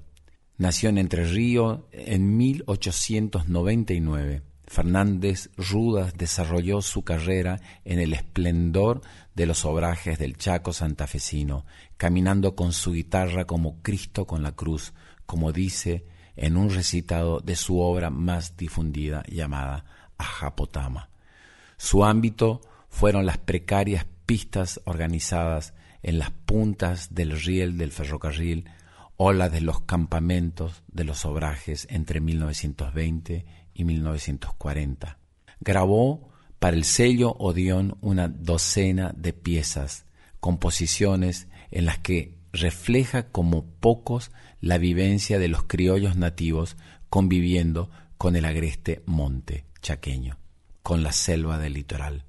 Nació 0.56 0.88
en 0.88 0.98
Entre 0.98 1.24
Ríos 1.24 1.80
en 1.90 2.36
1899. 2.36 4.42
Fernández 4.68 5.50
Rudas 5.56 6.14
desarrolló 6.16 6.80
su 6.80 7.02
carrera 7.02 7.60
en 7.84 7.98
el 7.98 8.12
esplendor 8.12 9.00
de 9.34 9.46
los 9.46 9.64
obrajes 9.64 10.16
del 10.16 10.36
Chaco 10.36 10.72
santafesino, 10.72 11.66
caminando 11.96 12.54
con 12.54 12.72
su 12.72 12.92
guitarra 12.92 13.46
como 13.46 13.82
Cristo 13.82 14.28
con 14.28 14.44
la 14.44 14.52
cruz, 14.52 14.92
como 15.26 15.50
dice 15.50 16.04
en 16.40 16.56
un 16.56 16.70
recitado 16.70 17.40
de 17.40 17.54
su 17.54 17.80
obra 17.80 18.08
más 18.10 18.56
difundida 18.56 19.22
llamada 19.28 19.84
Ajapotama. 20.16 21.10
Su 21.76 22.04
ámbito 22.04 22.62
fueron 22.88 23.26
las 23.26 23.38
precarias 23.38 24.06
pistas 24.24 24.80
organizadas 24.84 25.74
en 26.02 26.18
las 26.18 26.30
puntas 26.30 27.14
del 27.14 27.38
riel 27.38 27.76
del 27.76 27.92
ferrocarril 27.92 28.70
o 29.18 29.34
las 29.34 29.52
de 29.52 29.60
los 29.60 29.82
campamentos 29.82 30.82
de 30.88 31.04
los 31.04 31.26
obrajes 31.26 31.86
entre 31.90 32.20
1920 32.20 33.44
y 33.74 33.84
1940. 33.84 35.18
Grabó 35.60 36.30
para 36.58 36.76
el 36.76 36.84
sello 36.84 37.36
Odeón 37.38 37.98
una 38.00 38.28
docena 38.28 39.12
de 39.14 39.34
piezas, 39.34 40.06
composiciones 40.40 41.48
en 41.70 41.84
las 41.84 41.98
que 41.98 42.40
refleja 42.52 43.28
como 43.28 43.64
pocos 43.64 44.30
la 44.60 44.78
vivencia 44.78 45.38
de 45.38 45.48
los 45.48 45.64
criollos 45.64 46.16
nativos 46.16 46.76
conviviendo 47.08 47.90
con 48.18 48.36
el 48.36 48.44
agreste 48.44 49.02
monte 49.06 49.64
chaqueño, 49.82 50.38
con 50.82 51.02
la 51.02 51.12
selva 51.12 51.58
del 51.58 51.74
litoral. 51.74 52.24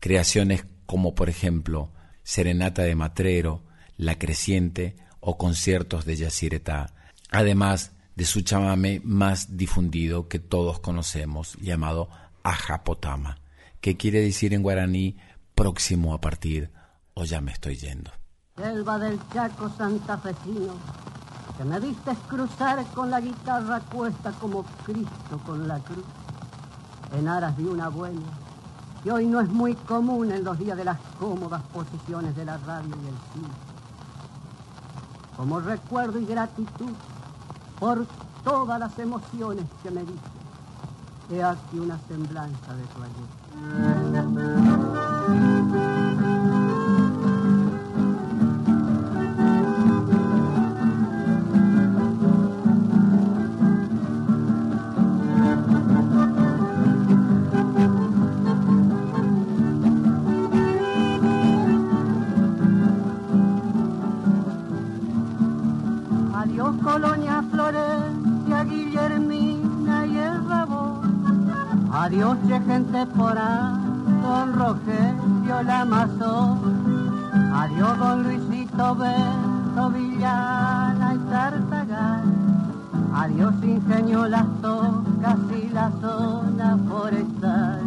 Creaciones 0.00 0.64
como 0.86 1.14
por 1.14 1.28
ejemplo 1.28 1.92
Serenata 2.22 2.82
de 2.82 2.94
Matrero, 2.94 3.62
La 3.96 4.18
Creciente 4.18 4.96
o 5.20 5.38
conciertos 5.38 6.04
de 6.04 6.16
Yacyretá, 6.16 6.94
además 7.30 7.92
de 8.16 8.24
su 8.24 8.40
chamame 8.40 9.00
más 9.04 9.56
difundido 9.56 10.28
que 10.28 10.38
todos 10.38 10.80
conocemos, 10.80 11.56
llamado 11.60 12.08
Ajapotama, 12.42 13.38
que 13.80 13.96
quiere 13.96 14.20
decir 14.20 14.54
en 14.54 14.62
guaraní 14.62 15.16
próximo 15.54 16.14
a 16.14 16.20
partir 16.20 16.70
o 17.14 17.24
ya 17.24 17.40
me 17.40 17.52
estoy 17.52 17.76
yendo. 17.76 18.10
Selva 18.56 18.98
del 18.98 19.18
Chaco 19.32 19.68
santafesino, 19.76 20.76
que 21.56 21.64
me 21.64 21.80
viste 21.80 22.14
cruzar 22.28 22.84
con 22.94 23.10
la 23.10 23.20
guitarra 23.20 23.80
cuesta 23.80 24.30
como 24.32 24.64
Cristo 24.84 25.40
con 25.44 25.66
la 25.66 25.80
cruz, 25.80 26.04
en 27.12 27.26
aras 27.28 27.56
de 27.56 27.66
una 27.66 27.88
buena, 27.88 28.20
que 29.02 29.10
hoy 29.10 29.26
no 29.26 29.40
es 29.40 29.48
muy 29.48 29.74
común 29.74 30.30
en 30.30 30.44
los 30.44 30.58
días 30.58 30.76
de 30.76 30.84
las 30.84 30.98
cómodas 31.18 31.62
posiciones 31.72 32.36
de 32.36 32.44
la 32.44 32.58
radio 32.58 32.88
y 32.88 33.06
el 33.06 33.16
cine. 33.32 33.48
Como 35.36 35.60
recuerdo 35.60 36.18
y 36.18 36.26
gratitud 36.26 36.92
por 37.78 38.06
todas 38.44 38.78
las 38.78 38.98
emociones 38.98 39.64
que 39.82 39.90
me 39.90 40.00
diste, 40.00 40.28
he 41.30 41.42
aquí 41.42 41.78
una 41.78 41.98
semblanza 42.08 42.74
de 42.74 42.82
tu 42.84 43.02
ayer. 43.02 43.26
Adiós, 71.90 72.38
gente 72.48 73.06
por 73.16 73.34
don 74.22 74.52
Rogelio 74.52 75.62
Lamazón. 75.64 76.58
Adiós, 77.54 77.98
don 77.98 78.22
Luisito 78.22 78.94
Beto 78.94 79.90
Villana 79.90 81.14
y 81.14 81.18
Tartagal. 81.30 82.24
Adiós, 83.14 83.54
ingenio 83.62 84.26
las 84.28 84.46
tocas 84.60 85.38
y 85.56 85.68
la 85.70 85.90
zona 86.00 86.78
forestal. 86.88 87.80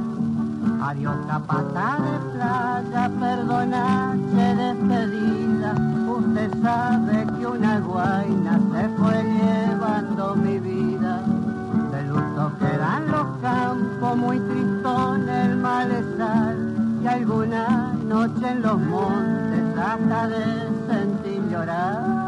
Adiós, 0.83 1.15
capata 1.27 1.97
de 1.99 2.15
playa, 2.31 3.11
perdonache 3.19 4.55
despedida. 4.55 5.90
Usted 6.41 6.63
sabe 6.63 7.27
que 7.37 7.45
una 7.45 7.79
guaina 7.81 8.59
se 8.73 8.89
fue 8.97 9.23
llevando 9.23 10.35
mi 10.35 10.57
vida 10.57 11.23
quedan 12.59 13.11
los 13.11 13.27
campos 13.41 14.17
muy 14.17 14.39
tristón 14.39 15.29
el 15.29 15.57
malestar 15.57 16.55
y 17.03 17.07
alguna 17.07 17.93
noche 18.07 18.49
en 18.49 18.61
los 18.63 18.79
montes 18.79 19.77
hasta 19.77 20.27
de 20.29 20.43
sentir 20.89 21.43
llorar. 21.51 22.20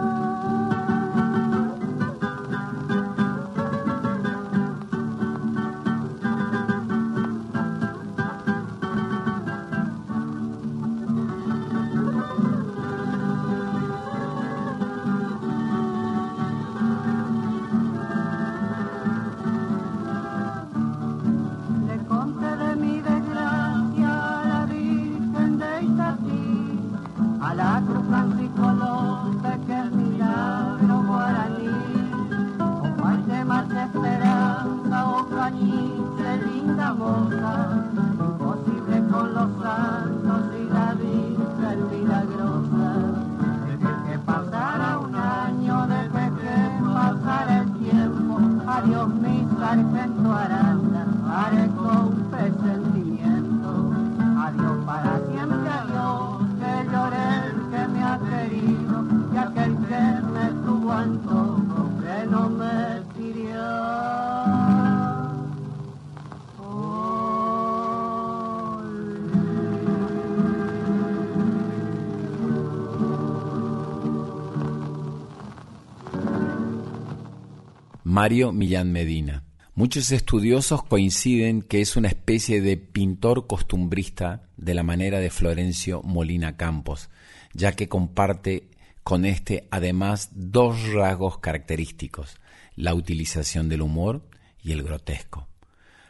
Mario 78.13 78.52
Millán 78.54 78.92
Medina. 78.92 79.44
Muchos 79.76 80.12
estudiosos 80.12 80.84
coinciden 80.84 81.63
que 81.63 81.82
es 81.82 81.96
una 81.96 82.10
especie 82.10 82.62
de 82.62 82.78
pintor 82.78 83.48
costumbrista 83.48 84.44
de 84.56 84.76
la 84.76 84.84
manera 84.84 85.20
de 85.20 85.32
Florencio 85.32 86.02
Molina 86.04 86.56
Campos, 86.56 87.10
ya 87.54 87.72
que 87.72 87.89
comparte 87.89 88.70
con 89.04 89.26
este 89.26 89.68
además 89.72 90.30
dos 90.34 90.92
rasgos 90.94 91.39
característicos, 91.39 92.38
la 92.76 92.94
utilización 92.94 93.70
del 93.70 93.82
humor 93.82 94.28
y 94.62 94.72
el 94.72 94.84
grotesco. 94.84 95.48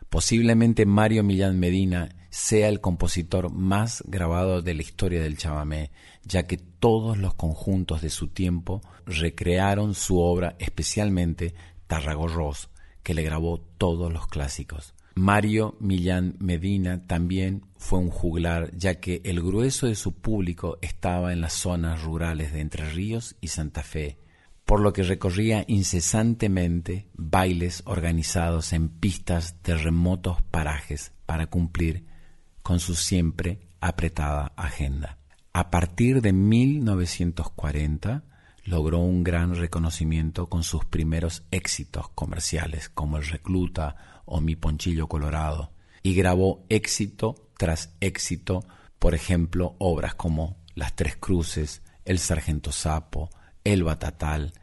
Posiblemente 0.09 0.85
Mario 0.85 1.23
Millán 1.23 1.59
Medina 1.59 2.15
sea 2.29 2.67
el 2.67 2.81
compositor 2.81 3.51
más 3.51 4.03
grabado 4.07 4.61
de 4.61 4.73
la 4.73 4.81
historia 4.81 5.21
del 5.21 5.37
chamamé, 5.37 5.91
ya 6.23 6.47
que 6.47 6.57
todos 6.57 7.17
los 7.17 7.33
conjuntos 7.33 8.01
de 8.01 8.09
su 8.09 8.27
tiempo 8.27 8.81
recrearon 9.05 9.95
su 9.95 10.19
obra, 10.19 10.55
especialmente 10.59 11.53
Tarragorros, 11.87 12.69
que 13.01 13.13
le 13.13 13.23
grabó 13.23 13.59
todos 13.59 14.11
los 14.13 14.27
clásicos. 14.27 14.93
Mario 15.15 15.75
Millán 15.79 16.35
Medina 16.39 17.05
también 17.05 17.65
fue 17.77 17.99
un 17.99 18.09
juglar, 18.09 18.75
ya 18.75 18.95
que 18.95 19.21
el 19.23 19.41
grueso 19.41 19.85
de 19.85 19.95
su 19.95 20.13
público 20.13 20.79
estaba 20.81 21.33
en 21.33 21.41
las 21.41 21.53
zonas 21.53 22.01
rurales 22.01 22.51
de 22.51 22.61
Entre 22.61 22.89
Ríos 22.89 23.35
y 23.39 23.49
Santa 23.49 23.83
Fe, 23.83 24.17
por 24.65 24.79
lo 24.79 24.91
que 24.91 25.03
recorría 25.03 25.65
incesantemente 25.67 27.07
bailes 27.13 27.83
organizados 27.85 28.73
en 28.73 28.89
pistas 28.89 29.61
de 29.61 29.77
remotos 29.77 30.41
parajes 30.41 31.11
para 31.25 31.47
cumplir 31.47 32.05
con 32.63 32.79
su 32.79 32.95
siempre 32.95 33.59
apretada 33.81 34.53
agenda. 34.55 35.19
A 35.51 35.69
partir 35.69 36.21
de 36.21 36.33
1940 36.33 38.23
logró 38.65 38.99
un 38.99 39.23
gran 39.23 39.55
reconocimiento 39.55 40.47
con 40.47 40.63
sus 40.63 40.85
primeros 40.85 41.43
éxitos 41.51 42.09
comerciales 42.09 42.89
como 42.89 43.17
El 43.17 43.25
Recluta 43.27 44.12
o 44.25 44.41
Mi 44.41 44.55
Ponchillo 44.55 45.07
Colorado 45.07 45.71
y 46.01 46.13
grabó 46.13 46.65
éxito 46.69 47.49
tras 47.57 47.93
éxito, 48.01 48.65
por 48.99 49.15
ejemplo, 49.15 49.75
obras 49.79 50.15
como 50.15 50.57
Las 50.75 50.95
Tres 50.95 51.15
Cruces, 51.15 51.81
El 52.05 52.19
Sargento 52.19 52.71
Sapo, 52.71 53.29
El 53.63 53.83
Batatal, 53.83 54.53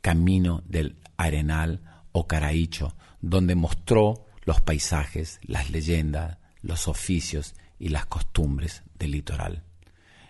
Camino 0.00 0.62
del 0.66 0.96
Arenal 1.16 2.04
o 2.12 2.26
Caraícho, 2.26 2.94
donde 3.20 3.54
mostró 3.54 4.26
los 4.44 4.60
paisajes, 4.60 5.40
las 5.42 5.70
leyendas, 5.70 6.38
los 6.62 6.88
oficios 6.88 7.54
y 7.78 7.88
las 7.88 8.06
costumbres 8.06 8.82
del 8.98 9.12
litoral. 9.12 9.62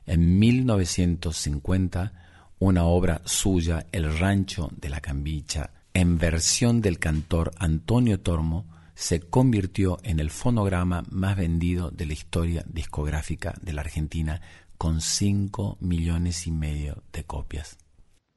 En 0.06 0.38
1950, 0.38 2.12
una 2.58 2.84
obra 2.84 3.22
suya, 3.24 3.86
El 3.92 4.18
Rancho 4.18 4.70
de 4.76 4.90
la 4.90 5.00
Cambicha, 5.00 5.70
en 5.94 6.18
versión 6.18 6.80
del 6.80 6.98
cantor 6.98 7.52
Antonio 7.58 8.20
Tormo, 8.20 8.66
se 8.94 9.20
convirtió 9.20 9.98
en 10.02 10.20
el 10.20 10.30
fonograma 10.30 11.04
más 11.10 11.36
vendido 11.36 11.90
de 11.90 12.06
la 12.06 12.12
historia 12.12 12.64
discográfica 12.66 13.54
de 13.62 13.72
la 13.72 13.80
Argentina, 13.82 14.40
con 14.76 15.00
5 15.00 15.78
millones 15.80 16.46
y 16.46 16.52
medio 16.52 17.02
de 17.12 17.24
copias. 17.24 17.76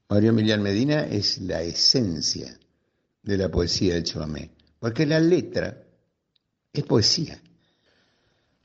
Mario 0.10 0.34
Millán 0.34 0.62
Medina 0.62 1.06
es 1.06 1.40
la 1.40 1.62
esencia 1.62 2.60
de 3.22 3.38
la 3.38 3.50
poesía 3.50 3.94
del 3.94 4.04
chamamé, 4.04 4.52
porque 4.80 5.06
la 5.06 5.20
letra 5.20 5.84
es 6.74 6.84
poesía. 6.84 7.42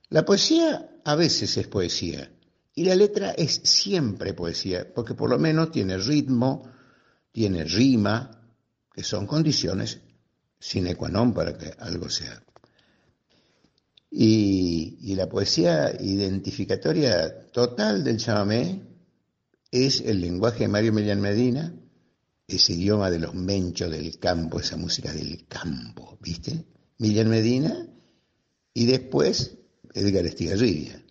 La 0.09 0.24
poesía 0.24 0.90
a 1.05 1.14
veces 1.14 1.57
es 1.57 1.68
poesía 1.68 2.31
y 2.74 2.85
la 2.85 2.94
letra 2.94 3.31
es 3.31 3.61
siempre 3.64 4.35
poesía, 4.35 4.92
porque 4.92 5.14
por 5.14 5.31
lo 5.31 5.38
menos 5.38 5.70
tiene 5.70 5.98
ritmo, 5.98 6.70
tiene 7.31 7.64
rima, 7.64 8.31
que 8.92 9.05
son 9.05 9.27
condiciones 9.27 10.01
sine 10.59 10.94
qua 10.94 11.09
non 11.09 11.33
para 11.33 11.57
que 11.57 11.73
algo 11.79 12.09
sea. 12.11 12.42
Y, 14.11 15.14
la 15.14 15.29
poesía 15.29 15.94
identificatoria 16.01 17.51
total 17.51 18.05
del 18.05 18.18
chamamé 18.18 18.83
es 19.71 20.01
el 20.01 20.21
lenguaje 20.21 20.61
de 20.61 20.68
Mario 20.68 20.92
Millán 20.92 21.21
Medina, 21.21 21.75
ese 22.47 22.73
idioma 22.73 23.11
de 23.11 23.18
los 23.18 23.35
menchos 23.35 23.90
del 23.90 24.18
campo, 24.18 24.61
esa 24.61 24.77
música 24.77 25.12
del 25.12 25.47
campo, 25.47 26.18
¿viste? 26.23 26.64
Millán 26.99 27.29
Medina 27.29 27.87
y 28.73 28.87
después 28.87 29.59
Edgar 29.92 30.25
Estigarribia, 30.25 31.03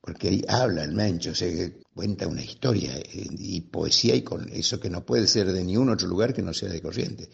porque 0.00 0.28
ahí 0.28 0.44
habla 0.48 0.82
el 0.84 0.92
mencho, 0.92 1.34
se 1.34 1.82
cuenta 1.94 2.26
una 2.26 2.42
historia 2.42 2.96
eh, 2.96 3.28
y 3.38 3.60
poesía 3.60 4.16
y 4.16 4.22
con 4.22 4.48
eso 4.52 4.80
que 4.80 4.90
no 4.90 5.04
puede 5.04 5.26
ser 5.26 5.52
de 5.52 5.62
ningún 5.62 5.90
otro 5.90 6.08
lugar 6.08 6.32
que 6.34 6.42
no 6.42 6.52
sea 6.52 6.70
de 6.70 6.82
corriente. 6.82 7.28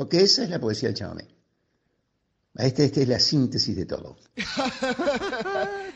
Porque 0.00 0.22
esa 0.22 0.44
es 0.44 0.48
la 0.48 0.58
poesía 0.58 0.88
del 0.88 0.96
chamamé. 0.96 1.28
Esta, 2.54 2.84
esta 2.84 3.00
es 3.02 3.08
la 3.08 3.20
síntesis 3.20 3.76
de 3.76 3.84
todo. 3.84 4.16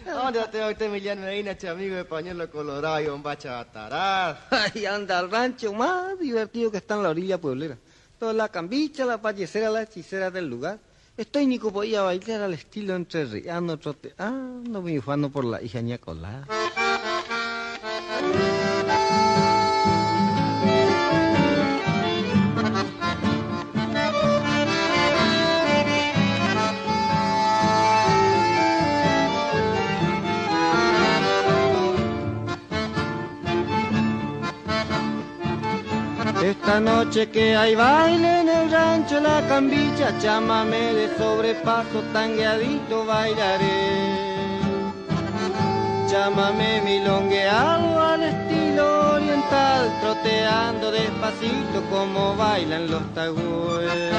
¿Dónde 0.04 0.40
tengo 0.52 0.68
usted, 0.68 0.86
Emiliano 0.88 1.22
Medina, 1.22 1.56
amigo 1.70 1.96
de 1.96 2.04
pañuelo 2.04 2.50
colorado 2.50 3.00
y 3.00 3.06
bombacha 3.06 3.52
batará? 3.52 4.46
Ahí 4.50 4.84
anda 4.84 5.18
al 5.18 5.30
rancho 5.30 5.72
más 5.72 6.18
divertido 6.18 6.70
que 6.70 6.76
está 6.76 6.96
en 6.96 7.02
la 7.02 7.08
orilla 7.08 7.40
pueblera. 7.40 7.78
Toda 8.18 8.34
la 8.34 8.50
cambicha, 8.50 9.06
la 9.06 9.22
pallecera, 9.22 9.70
la 9.70 9.84
hechicera 9.84 10.30
del 10.30 10.50
lugar. 10.50 10.78
Estoy 11.16 11.46
ni 11.46 11.58
podía 11.58 12.02
bailar 12.02 12.42
al 12.42 12.52
estilo 12.52 12.96
entre 12.96 13.24
riando, 13.24 13.78
trote. 13.78 14.12
Ah, 14.18 14.60
no 14.68 14.82
me 14.82 14.98
ufando 14.98 15.30
por 15.30 15.46
la 15.46 15.62
hija 15.62 15.80
colada. 15.96 16.46
Esta 36.44 36.78
noche 36.78 37.30
que 37.30 37.56
hay 37.56 37.74
baile 37.74 38.40
en 38.40 38.48
el 38.50 38.70
rancho 38.70 39.18
La 39.18 39.40
Cambicha, 39.48 40.12
chámame 40.20 40.92
de 40.92 41.16
sobrepaso, 41.16 42.02
tangueadito 42.12 43.06
bailaré. 43.06 44.44
Chámame 46.06 46.82
milongueado 46.82 47.98
al 47.98 48.22
estilo 48.24 49.14
oriental, 49.14 49.90
troteando 50.02 50.90
despacito 50.90 51.80
como 51.90 52.36
bailan 52.36 52.90
los 52.90 53.14
tagües. 53.14 54.12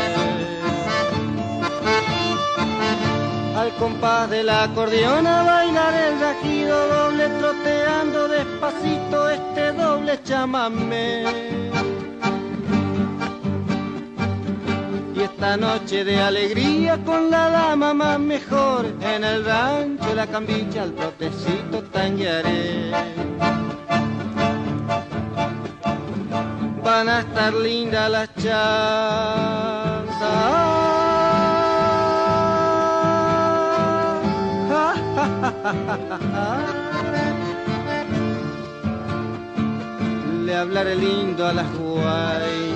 Al 3.55 3.69
compás 3.75 4.31
del 4.31 4.49
acordeón 4.49 5.27
a 5.27 5.43
bailar 5.43 5.93
el 5.93 6.19
rajido 6.19 6.87
doble, 6.87 7.27
troteando 7.37 8.27
despacito 8.29 9.29
este 9.29 9.73
doble 9.73 10.19
chámame. 10.23 11.55
Esta 15.35 15.57
noche 15.57 16.05
de 16.05 16.21
alegría 16.21 16.97
con 17.03 17.29
la 17.29 17.49
dama 17.49 17.93
más 17.93 18.17
mejor 18.17 18.85
en 19.01 19.21
el 19.21 19.43
rancho 19.43 20.15
la 20.15 20.25
cambicha 20.27 20.83
al 20.83 20.93
protecito 20.93 21.83
tanguearé. 21.91 22.91
Van 26.81 27.09
a 27.09 27.19
estar 27.19 27.53
lindas 27.53 28.09
las 28.09 28.33
chanzas. 28.35 28.55
Le 40.45 40.55
hablaré 40.55 40.95
lindo 40.95 41.45
a 41.45 41.51
las 41.53 41.69
guainas 41.73 42.74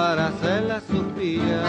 para 0.00 0.28
hacerla 0.28 0.80
suspirar. 0.90 1.66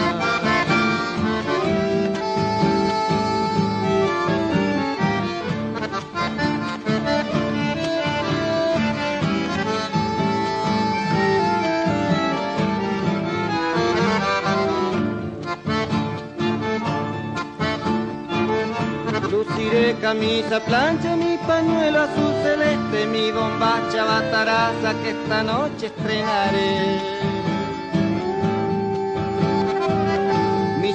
Luciré 19.30 19.94
camisa, 20.00 20.58
plancha, 20.60 21.16
mi 21.16 21.36
pañuelo 21.46 22.00
azul 22.00 22.32
celeste, 22.42 23.06
mi 23.12 23.30
bombacha 23.30 24.04
bataraza 24.04 24.94
que 25.02 25.10
esta 25.10 25.42
noche 25.42 25.86
estrenaré. 25.86 27.31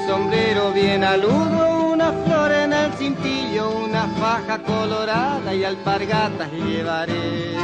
Sombrero 0.08 0.72
bien 0.72 1.04
aludo, 1.04 1.92
una 1.92 2.12
flor 2.26 2.52
en 2.52 2.72
el 2.72 2.94
cintillo, 2.94 3.70
una 3.72 4.08
faja 4.20 4.58
colorada 4.60 5.54
y 5.54 5.66
alpargatas 5.66 6.50
llevaré. 6.52 7.58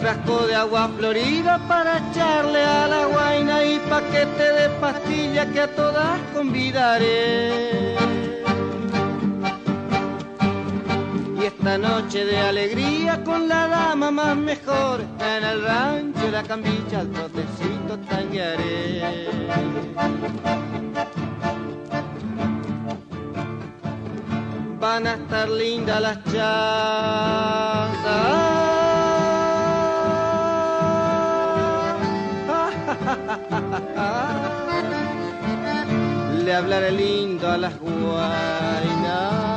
frasco 0.00 0.46
de 0.46 0.54
agua 0.54 0.88
florida 0.96 1.58
para 1.66 1.98
echarle 1.98 2.62
a 2.62 2.86
la 2.86 3.06
guaina 3.06 3.64
y 3.64 3.80
paquete 3.80 4.52
de 4.52 4.68
pastilla 4.80 5.44
que 5.52 5.60
a 5.60 5.74
todas 5.74 6.20
convidaré. 6.32 8.17
Esta 11.68 11.86
noche 11.86 12.24
de 12.24 12.38
alegría 12.38 13.22
con 13.24 13.46
la 13.46 13.68
dama 13.68 14.10
más 14.10 14.34
mejor 14.34 15.02
en 15.20 15.44
el 15.44 15.62
rancho 15.62 16.30
la 16.30 16.42
cambicha 16.42 17.00
al 17.00 17.10
trotecito 17.10 17.98
tanguearé. 18.08 19.28
Van 24.80 25.06
a 25.06 25.12
estar 25.12 25.50
lindas 25.50 26.00
las 26.00 26.24
chanzas. 26.24 26.38
Le 36.44 36.54
hablaré 36.54 36.92
lindo 36.92 37.50
a 37.50 37.58
las 37.58 37.78
guainas 37.78 39.47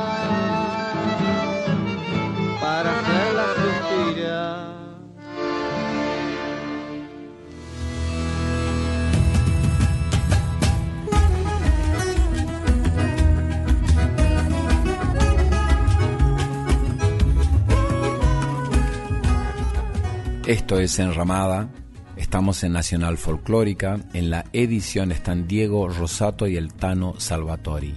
Esto 20.52 20.78
es 20.78 20.98
Enramada. 20.98 21.70
Estamos 22.16 22.62
en 22.62 22.72
Nacional 22.72 23.16
Folclórica. 23.16 24.00
En 24.12 24.28
la 24.28 24.44
edición 24.52 25.10
están 25.10 25.48
Diego 25.48 25.88
Rosato 25.88 26.46
y 26.46 26.56
el 26.56 26.74
Tano 26.74 27.14
Salvatori. 27.18 27.94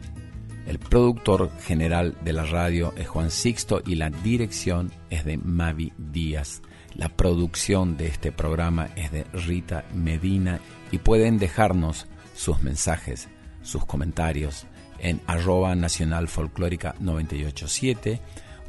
El 0.65 0.79
productor 0.79 1.51
general 1.61 2.15
de 2.23 2.33
la 2.33 2.43
radio 2.43 2.91
es 2.97 3.07
Juan 3.07 3.29
Sixto 3.29 3.81
y 3.85 3.95
la 3.95 4.09
dirección 4.09 4.91
es 5.11 5.23
de 5.23 5.37
Mavi 5.37 5.93
Díaz. 5.97 6.63
La 6.95 7.09
producción 7.09 7.97
de 7.97 8.07
este 8.07 8.31
programa 8.31 8.89
es 8.95 9.11
de 9.11 9.25
Rita 9.25 9.85
Medina 9.93 10.59
y 10.91 10.97
pueden 10.97 11.37
dejarnos 11.37 12.07
sus 12.35 12.63
mensajes, 12.63 13.27
sus 13.61 13.85
comentarios 13.85 14.65
en 14.97 15.21
arroba 15.27 15.75
nacional 15.75 16.27
folclórica 16.27 16.95
987 16.99 18.19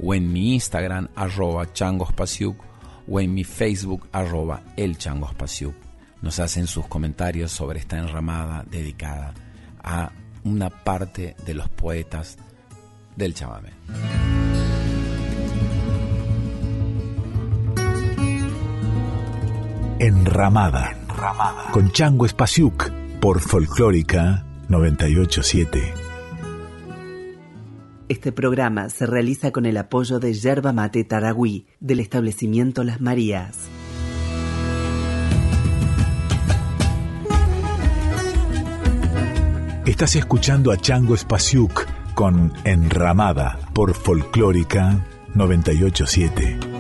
o 0.03 0.15
en 0.15 0.31
mi 0.31 0.53
Instagram 0.53 1.09
arroba 1.15 1.73
changospasiuk 1.73 2.63
o 3.09 3.21
en 3.21 3.33
mi 3.33 3.45
Facebook 3.45 4.07
arroba 4.13 4.63
el 4.77 4.99
Nos 6.21 6.41
hacen 6.41 6.67
sus 6.67 6.87
comentarios 6.89 7.53
sobre 7.53 7.79
esta 7.79 7.97
enramada 7.97 8.65
dedicada 8.69 9.33
a 9.83 10.11
una 10.47 10.71
parte 10.71 11.35
de 11.45 11.55
los 11.55 11.69
poetas 11.69 12.39
del 13.17 13.35
chamamé. 13.35 13.71
Enramada, 19.99 20.93
Enramada. 20.93 21.71
con 21.73 21.91
Chango 21.91 22.27
Espasiuk 22.27 22.91
por 23.21 23.41
Folclórica 23.41 24.45
987. 24.69 25.95
Este 28.09 28.31
programa 28.31 28.89
se 28.89 29.05
realiza 29.07 29.51
con 29.51 29.67
el 29.67 29.77
apoyo 29.77 30.21
de 30.21 30.33
Yerba 30.35 30.73
Mate 30.73 31.03
Taragüí 31.03 31.67
del 31.81 31.99
establecimiento 31.99 32.85
Las 32.85 33.01
Marías. 33.01 33.69
Estás 39.87 40.17
escuchando 40.17 40.73
a 40.73 40.77
Chango 40.77 41.15
Espasiuk 41.15 41.87
con 42.15 42.53
Enramada 42.65 43.57
por 43.73 43.95
Folclórica 43.95 44.99
987. 45.35 46.76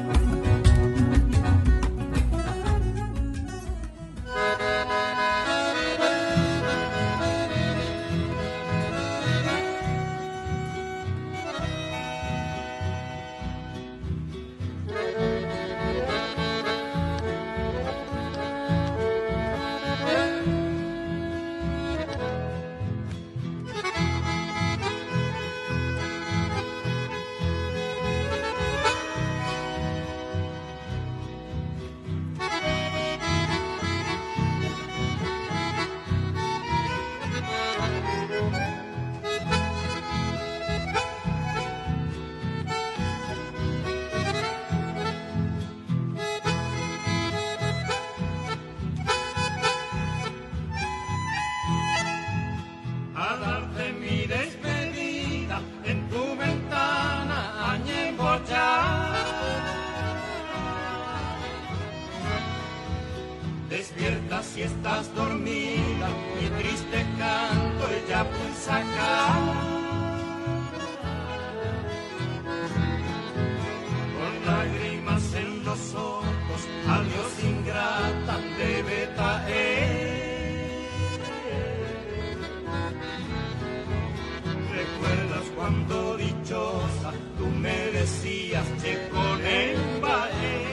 que 88.82 89.08
con 89.10 89.40
él 89.44 89.76
vaé 90.00 90.64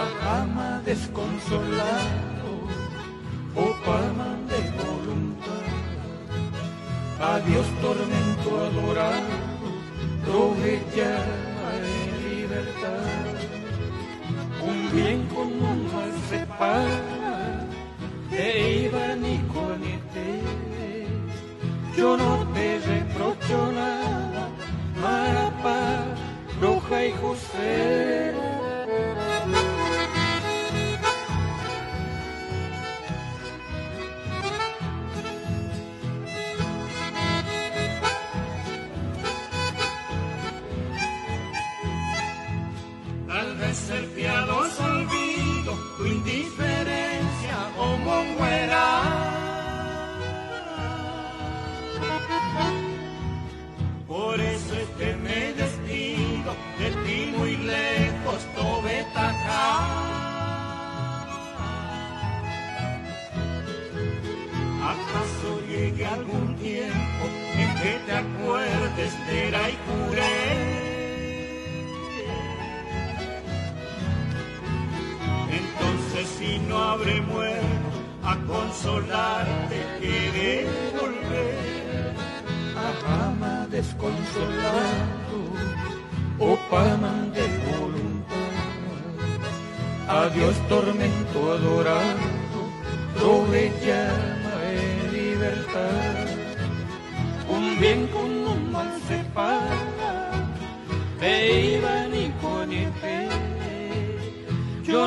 a 0.00 0.24
Palma 0.24 0.82
desconsolado 0.84 2.52
o 3.54 3.84
Palma 3.84 4.38
de 4.48 4.60
voluntad. 4.82 5.66
Adiós 7.20 7.66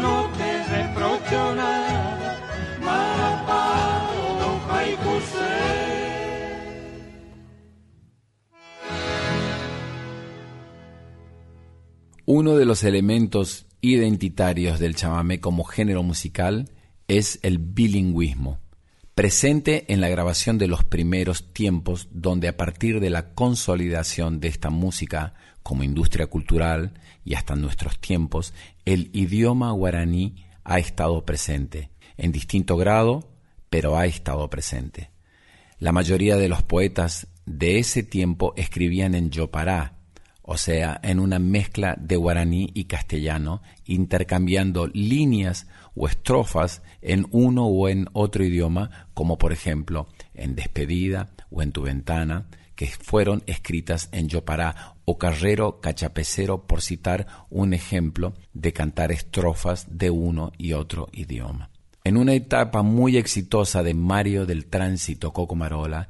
no 0.01 0.29
te 0.37 0.57
Uno 12.29 12.57
de 12.57 12.65
los 12.65 12.83
elementos 12.83 13.67
identitarios 13.79 14.79
del 14.79 14.95
chamamé 14.95 15.39
como 15.39 15.63
género 15.63 16.03
musical 16.03 16.69
es 17.07 17.39
el 17.41 17.57
bilingüismo, 17.57 18.59
presente 19.17 19.91
en 19.91 19.99
la 19.99 20.09
grabación 20.09 20.59
de 20.59 20.67
los 20.67 20.83
primeros 20.83 21.51
tiempos 21.51 22.07
donde 22.11 22.47
a 22.47 22.55
partir 22.55 22.99
de 22.99 23.09
la 23.09 23.33
consolidación 23.33 24.39
de 24.39 24.47
esta 24.47 24.69
música 24.69 25.33
como 25.63 25.81
industria 25.81 26.27
cultural 26.27 26.93
y 27.25 27.33
hasta 27.33 27.55
nuestros 27.55 27.99
tiempos, 27.99 28.53
el 28.85 29.09
idioma 29.13 29.71
guaraní 29.71 30.45
ha 30.63 30.77
estado 30.77 31.25
presente, 31.25 31.89
en 32.15 32.31
distinto 32.31 32.77
grado, 32.77 33.31
pero 33.71 33.97
ha 33.97 34.05
estado 34.05 34.47
presente. 34.51 35.09
La 35.79 35.91
mayoría 35.91 36.37
de 36.37 36.47
los 36.47 36.61
poetas 36.61 37.25
de 37.47 37.79
ese 37.79 38.03
tiempo 38.03 38.53
escribían 38.55 39.15
en 39.15 39.31
yopará, 39.31 39.97
o 40.43 40.57
sea, 40.57 40.99
en 41.01 41.19
una 41.19 41.39
mezcla 41.39 41.97
de 41.99 42.17
guaraní 42.17 42.69
y 42.75 42.85
castellano, 42.85 43.63
intercambiando 43.83 44.85
líneas 44.85 45.65
o 45.97 46.07
estrofas 46.07 46.81
en 47.01 47.25
uno 47.31 47.65
o 47.65 47.89
en 47.89 48.07
otro 48.13 48.43
idioma, 48.43 49.07
como 49.13 49.37
por 49.37 49.51
ejemplo 49.51 50.07
en 50.33 50.55
Despedida 50.55 51.31
o 51.49 51.61
en 51.61 51.71
Tu 51.71 51.81
Ventana, 51.81 52.47
que 52.75 52.85
fueron 52.87 53.43
escritas 53.47 54.07
en 54.11 54.29
yopará 54.29 54.95
o 55.05 55.17
carrero 55.17 55.81
cachapecero, 55.81 56.67
por 56.67 56.81
citar 56.81 57.25
un 57.49 57.73
ejemplo 57.73 58.33
de 58.53 58.71
cantar 58.71 59.11
estrofas 59.11 59.87
de 59.89 60.11
uno 60.11 60.51
y 60.57 60.73
otro 60.73 61.07
idioma. 61.11 61.71
En 62.03 62.17
una 62.17 62.35
etapa 62.35 62.83
muy 62.83 63.17
exitosa 63.17 63.81
de 63.81 63.93
Mario 63.93 64.45
del 64.45 64.67
Tránsito 64.67 65.33
Cocomarola, 65.33 66.09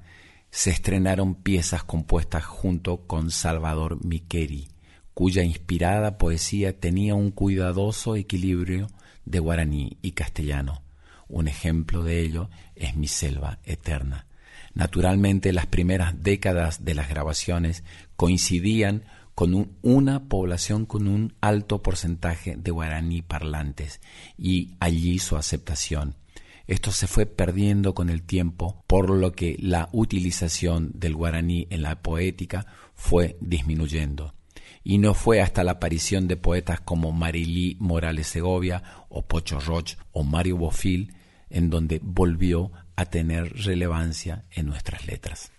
se 0.50 0.70
estrenaron 0.72 1.36
piezas 1.36 1.84
compuestas 1.84 2.44
junto 2.44 3.08
con 3.08 3.32
Salvador 3.32 4.04
Miqueri, 4.04 4.68
cuya 5.14 5.44
inspirada 5.44 6.18
poesía 6.18 6.80
tenía 6.80 7.16
un 7.16 7.32
cuidadoso 7.32 8.16
equilibrio 8.16 8.88
de 9.30 9.40
guaraní 9.40 9.98
y 10.02 10.12
castellano. 10.12 10.82
Un 11.28 11.48
ejemplo 11.48 12.04
de 12.04 12.22
ello 12.22 12.50
es 12.76 12.96
Mi 12.96 13.08
Selva 13.08 13.60
Eterna. 13.64 14.26
Naturalmente, 14.74 15.54
las 15.54 15.66
primeras 15.66 16.24
décadas 16.24 16.86
de 16.86 16.96
las 16.96 17.10
grabaciones 17.10 17.84
coincidían 18.16 19.04
con 19.36 19.78
una 19.82 20.24
población 20.30 20.86
con 20.86 21.08
un 21.08 21.34
alto 21.42 21.84
porcentaje 21.84 22.56
de 22.58 22.72
guaraní 22.72 23.22
parlantes 23.22 24.02
y 24.38 24.76
allí 24.80 25.20
su 25.20 25.36
aceptación 25.36 26.16
esto 26.68 26.92
se 26.92 27.08
fue 27.08 27.26
perdiendo 27.26 27.96
con 27.96 28.10
el 28.10 28.24
tiempo, 28.24 28.84
por 28.88 29.10
lo 29.10 29.32
que 29.32 29.56
la 29.60 29.88
utilización 29.94 30.92
del 30.94 31.16
guaraní 31.16 31.66
en 31.70 31.82
la 31.82 32.02
poética 32.02 32.66
fue 32.94 33.38
disminuyendo. 33.40 34.34
Y 34.90 35.00
no 35.00 35.14
fue 35.14 35.42
hasta 35.42 35.66
la 35.66 35.74
aparición 35.74 36.30
de 36.30 36.38
poetas 36.38 36.80
como 36.80 37.12
Marilí 37.12 37.76
Morales 37.78 38.28
Segovia 38.28 38.82
o 39.10 39.28
Pocho 39.28 39.60
Roch 39.60 39.96
o 40.14 40.24
Mario 40.24 40.56
Bofil 40.56 41.14
en 41.50 41.70
donde 41.70 42.00
volvió 42.02 42.72
a 42.96 43.04
tener 43.04 43.52
relevancia 43.66 44.46
en 44.50 44.68
nuestras 44.68 45.06
letras. 45.06 45.52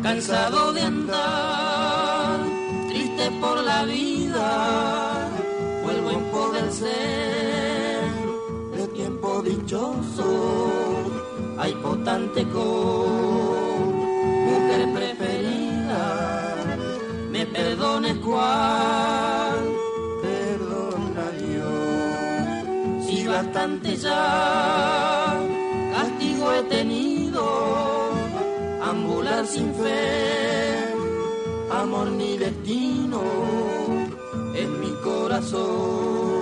cansado 0.00 0.72
de 0.72 0.82
andar, 0.82 2.40
triste 2.88 3.30
por 3.40 3.62
la 3.64 3.84
vida, 3.84 4.19
de 6.80 8.00
tiempo 8.94 9.42
dichoso, 9.42 10.70
hay 11.58 11.74
con 11.74 12.02
mujer 14.46 14.88
preferida, 14.94 16.56
me 17.30 17.44
perdone 17.46 18.18
cual, 18.20 19.58
perdona 20.22 21.30
Dios, 21.38 23.06
si 23.06 23.26
bastante 23.26 23.96
ya 23.96 25.38
castigo 25.92 26.52
he 26.52 26.62
tenido 26.62 28.10
ambular 28.82 29.46
sin 29.46 29.74
fe, 29.74 30.94
amor 31.70 32.10
mi 32.10 32.38
destino, 32.38 33.20
en 34.54 34.80
mi 34.80 34.92
corazón, 35.02 36.39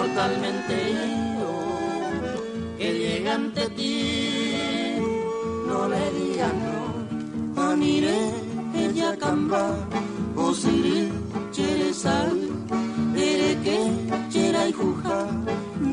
mortalmente 0.00 0.72
herido, 0.90 1.48
que 2.78 2.88
llega 3.00 3.34
ante 3.34 3.68
ti, 3.76 4.96
no 5.68 5.88
le 5.88 6.04
digas 6.18 6.54
no, 6.64 7.62
amire 7.70 8.18
ella 8.74 9.14
camba, 9.18 9.64
osiri, 10.36 11.12
chere 11.52 11.92
sal, 11.92 12.32
dere 13.12 13.50
que, 13.64 13.78
chera 14.30 14.68
y 14.68 14.72
juja, 14.72 15.18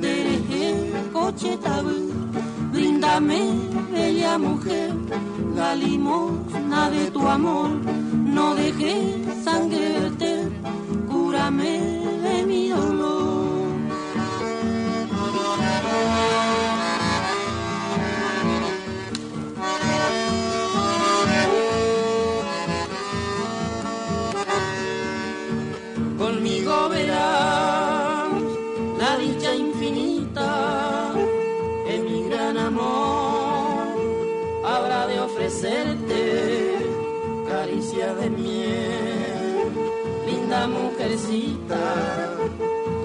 dere 0.03 0.35
que, 0.49 0.65
coche 1.11 1.57
tabu, 1.57 1.97
brindame, 2.71 3.41
bella 3.91 4.37
mujer, 4.37 4.93
la 5.53 5.75
limosna 5.75 6.89
de 6.91 7.11
tu 7.11 7.27
amor, 7.27 7.71
no 8.35 8.55
dejes 8.55 9.43
sangre 9.43 9.99
verter, 9.99 10.49
cúrame 11.09 11.73
de 12.23 12.45
mi 12.45 12.69
dolor. 12.69 12.96
Conmigo 26.17 26.89
verás 26.89 28.31
la 28.97 29.17
dicha 29.17 29.55
infinita 29.55 31.13
en 31.87 32.05
mi 32.05 32.29
gran 32.29 32.57
amor 32.57 33.87
habrá 34.65 35.07
de 35.07 35.19
ofrecerte 35.19 36.77
caricia 37.47 38.13
de 38.15 38.29
miel, 38.29 39.71
linda 40.25 40.67
mujercita, 40.67 41.79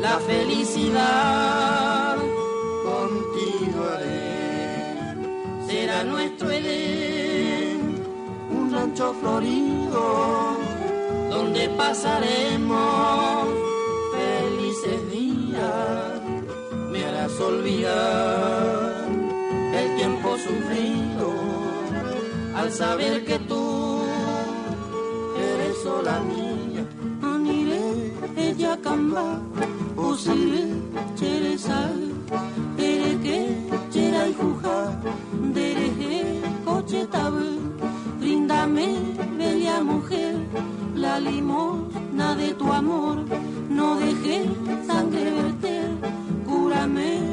la 0.01 0.18
felicidad 0.20 2.12
será 5.93 6.05
nuestro 6.05 6.51
Edén, 6.51 8.03
un 8.51 8.72
rancho 8.72 9.14
florido 9.20 10.57
donde 11.30 11.68
pasaremos 11.70 13.49
felices 14.12 15.11
días, 15.11 16.20
me 16.90 17.05
harás 17.05 17.38
olvidar 17.40 19.07
el 19.74 19.97
tiempo 19.97 20.36
sufrido 20.38 21.32
al 22.57 22.70
saber 22.70 23.24
que 23.24 23.38
tú 23.40 24.03
eres 25.36 25.76
sola 25.82 26.20
mía. 26.20 26.84
Anire, 27.22 28.12
ella 28.36 28.78
camba, 28.82 29.40
usire, 29.97 30.64
chere 31.16 31.59
sal, 31.59 32.12
ere 32.78 33.18
que, 33.20 33.57
chera 33.90 34.28
y 34.28 34.34
juja, 34.34 35.01
dereje, 36.93 37.07
coche 37.07 37.07
tabu, 37.07 37.74
brindame, 38.20 38.97
bella 39.38 39.82
mujer, 39.82 40.34
la 40.95 41.18
limosna 41.18 42.34
de 42.34 42.55
tu 42.55 42.72
amor, 42.72 43.24
no 43.70 43.97
dejes 43.97 44.47
sangre 44.86 45.30
verter, 45.30 45.90
cúrame 46.47 47.32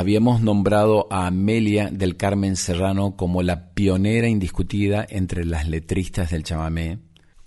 Habíamos 0.00 0.40
nombrado 0.40 1.06
a 1.10 1.26
Amelia 1.26 1.90
del 1.92 2.16
Carmen 2.16 2.56
Serrano 2.56 3.16
como 3.16 3.42
la 3.42 3.74
pionera 3.74 4.28
indiscutida 4.28 5.06
entre 5.06 5.44
las 5.44 5.68
letristas 5.68 6.30
del 6.30 6.42
chamamé, 6.42 7.00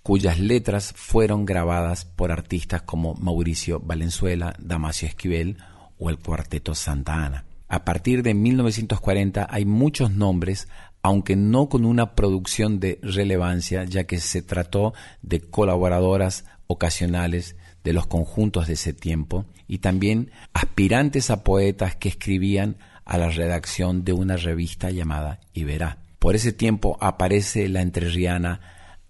cuyas 0.03 0.39
letras 0.39 0.93
fueron 0.95 1.45
grabadas 1.45 2.05
por 2.05 2.31
artistas 2.31 2.83
como 2.83 3.15
Mauricio 3.15 3.79
Valenzuela, 3.79 4.53
Damasio 4.59 5.07
Esquivel 5.07 5.57
o 5.97 6.11
el 6.11 6.19
Cuarteto 6.19 6.75
Santa 6.75 7.25
Ana. 7.25 7.45
A 7.69 7.83
partir 7.85 8.21
de 8.21 8.35
1940 8.35 9.47
hay 9.49 9.65
muchos 9.65 10.11
nombres, 10.11 10.67
aunque 11.01 11.35
no 11.35 11.69
con 11.69 11.85
una 11.85 12.13
producción 12.13 12.79
de 12.79 12.99
relevancia, 13.01 13.83
ya 13.85 14.03
que 14.03 14.19
se 14.19 14.43
trató 14.43 14.93
de 15.23 15.41
colaboradoras 15.41 16.45
ocasionales 16.67 17.55
de 17.83 17.93
los 17.93 18.07
conjuntos 18.07 18.67
de 18.67 18.73
ese 18.73 18.93
tiempo 18.93 19.45
y 19.67 19.79
también 19.79 20.31
aspirantes 20.53 21.29
a 21.29 21.43
poetas 21.43 21.95
que 21.95 22.09
escribían 22.09 22.77
a 23.05 23.17
la 23.17 23.29
redacción 23.29 24.03
de 24.03 24.13
una 24.13 24.37
revista 24.37 24.89
llamada 24.91 25.39
Iberá. 25.53 25.99
Por 26.19 26.35
ese 26.35 26.53
tiempo 26.53 26.97
aparece 27.01 27.67
la 27.67 27.81
entrerriana 27.81 28.61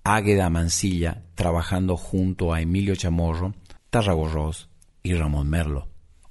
Águeda 0.03 0.49
Mancilla 0.49 1.23
trabajando 1.35 1.95
junto 1.95 2.53
a 2.53 2.61
Emilio 2.61 2.95
Chamorro, 2.95 3.53
Tarragorros 3.89 4.69
y 5.03 5.13
Ramón 5.13 5.49
Merlo. 5.49 5.87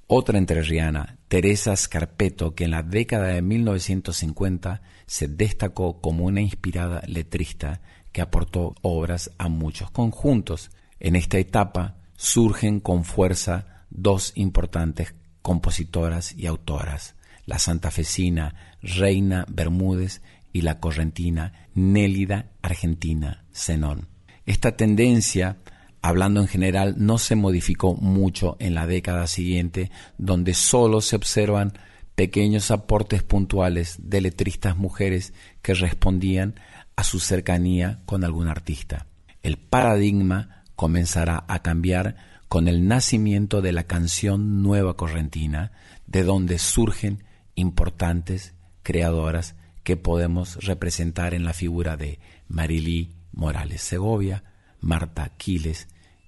Otra 0.07 0.37
entrerriana, 0.37 1.17
Teresa 1.29 1.75
Scarpeto, 1.75 2.53
que 2.53 2.65
en 2.65 2.71
la 2.71 2.83
década 2.83 3.27
de 3.27 3.41
1950 3.41 4.81
se 5.07 5.27
destacó 5.27 6.01
como 6.01 6.25
una 6.25 6.41
inspirada 6.41 7.01
letrista 7.07 7.81
que 8.11 8.21
aportó 8.21 8.75
obras 8.81 9.31
a 9.37 9.47
muchos 9.47 9.89
conjuntos. 9.89 10.69
En 10.99 11.15
esta 11.15 11.39
etapa 11.39 12.02
surgen 12.23 12.79
con 12.79 13.03
fuerza 13.03 13.85
dos 13.89 14.31
importantes 14.35 15.13
compositoras 15.41 16.33
y 16.33 16.47
autoras, 16.47 17.15
la 17.45 17.59
santafesina 17.59 18.55
Reina 18.81 19.45
Bermúdez 19.49 20.21
y 20.53 20.61
la 20.61 20.79
correntina 20.79 21.67
Nélida 21.75 22.47
Argentina 22.61 23.43
Zenón. 23.53 24.07
Esta 24.45 24.77
tendencia 24.77 25.57
hablando 26.01 26.39
en 26.39 26.47
general, 26.47 26.95
no 26.97 27.17
se 27.17 27.35
modificó 27.35 27.93
mucho 27.93 28.55
en 28.59 28.73
la 28.73 28.87
década 28.87 29.27
siguiente, 29.27 29.91
donde 30.17 30.53
solo 30.53 31.01
se 31.01 31.17
observan 31.17 31.73
pequeños 32.15 32.71
aportes 32.71 33.23
puntuales 33.23 33.97
de 33.99 34.21
letristas 34.21 34.77
mujeres 34.77 35.33
que 35.61 35.73
respondían 35.73 36.55
a 36.95 37.03
su 37.03 37.19
cercanía 37.19 38.01
con 38.05 38.23
algún 38.23 38.47
artista. 38.47 39.07
El 39.41 39.57
paradigma 39.57 40.62
comenzará 40.75 41.43
a 41.47 41.61
cambiar 41.61 42.15
con 42.47 42.67
el 42.67 42.87
nacimiento 42.87 43.61
de 43.61 43.71
la 43.71 43.85
canción 43.85 44.61
Nueva 44.61 44.95
Correntina, 44.95 45.71
de 46.05 46.23
donde 46.23 46.59
surgen 46.59 47.23
importantes 47.55 48.53
creadoras 48.83 49.55
que 49.83 49.97
podemos 49.97 50.63
representar 50.63 51.33
en 51.33 51.45
la 51.45 51.53
figura 51.53 51.97
de 51.97 52.19
Marilí 52.47 53.15
Morales 53.31 53.81
Segovia, 53.81 54.43
Marta 54.79 55.29
Quiles 55.37 55.87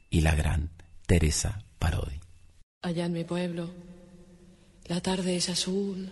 y 0.10 0.22
la 0.22 0.34
gran 0.36 0.72
Teresa 1.06 1.64
Parodi. 1.80 2.20
Allá 2.82 3.06
en 3.06 3.14
mi 3.14 3.24
pueblo, 3.24 3.70
la 4.88 5.02
tarde 5.02 5.36
es 5.36 5.50
azul, 5.50 6.12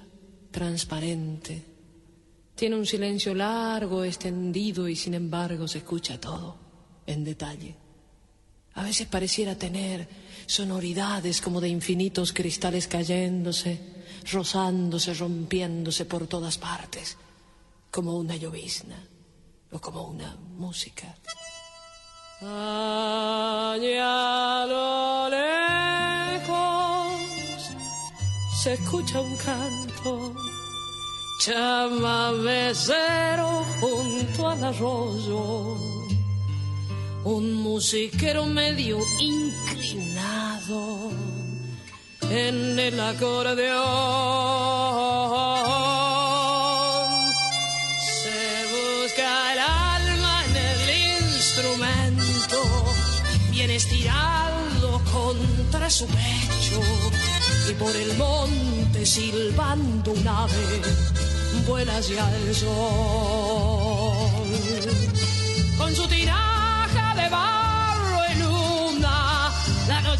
transparente. 0.52 1.64
Tiene 2.56 2.76
un 2.76 2.86
silencio 2.86 3.34
largo, 3.34 4.04
extendido 4.04 4.88
y 4.88 4.96
sin 4.96 5.16
embargo 5.16 5.68
se 5.68 5.80
escucha 5.80 6.20
todo 6.20 6.58
en 7.06 7.24
detalle. 7.24 7.83
A 8.76 8.84
veces 8.84 9.08
pareciera 9.08 9.56
tener 9.56 10.08
sonoridades 10.46 11.42
como 11.42 11.62
de 11.62 11.70
infinitos 11.70 12.34
cristales 12.34 12.88
cayéndose, 12.88 13.80
rozándose, 14.32 15.14
rompiéndose 15.14 16.06
por 16.06 16.28
todas 16.28 16.58
partes, 16.58 17.18
como 17.92 18.18
una 18.18 18.36
llovizna 18.36 18.98
o 19.72 19.80
como 19.80 20.04
una 20.04 20.36
música. 20.58 21.16
Allá 22.42 23.86
lejos 25.30 26.74
se 28.62 28.74
escucha 28.74 29.22
un 29.22 29.38
canto, 29.38 30.36
chamamecero 31.40 32.84
junto 33.80 34.50
al 34.50 34.64
arroyo, 34.64 35.78
un 37.26 37.54
musiquero 37.54 38.46
medio 38.46 39.00
inclinado 39.20 41.12
en 42.30 42.80
el 42.80 43.00
acordeón. 43.00 44.54
estirado 53.76 55.02
contra 55.12 55.90
su 55.90 56.06
pecho 56.06 56.80
y 57.70 57.74
por 57.74 57.96
el 57.96 58.16
monte 58.18 59.06
silbando 59.06 60.12
un 60.12 60.28
ave 60.28 60.82
vuela 61.68 61.98
hacia 61.98 62.30
el 62.36 62.56
sol. 62.56 62.70
Con 65.78 65.96
su 65.96 66.08
tiraja 66.08 66.53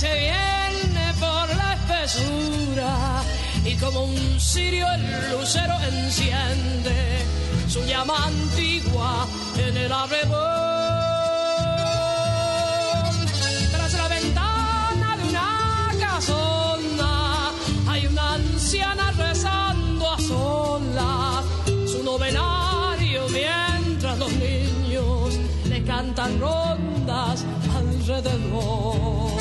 la 0.04 0.10
noche 0.10 0.20
viene 0.20 1.14
por 1.20 1.56
la 1.56 1.74
espesura 1.74 3.24
y 3.66 3.76
como 3.76 4.04
un 4.04 4.40
cirio 4.40 4.86
el 4.94 5.32
lucero 5.32 5.74
enciende 5.92 7.26
su 7.68 7.82
llama 7.86 8.26
antigua 8.26 9.28
en 9.58 9.78
el 9.78 9.92
arrebol. 9.92 10.74
rezando 19.18 20.12
a 20.12 20.20
solas 20.20 21.46
su 21.92 22.04
novenario 22.04 23.28
mientras 23.30 24.18
los 24.18 24.32
niños 24.34 25.36
le 25.66 25.84
cantan 25.84 26.40
rondas 26.40 27.46
alrededor. 27.76 29.33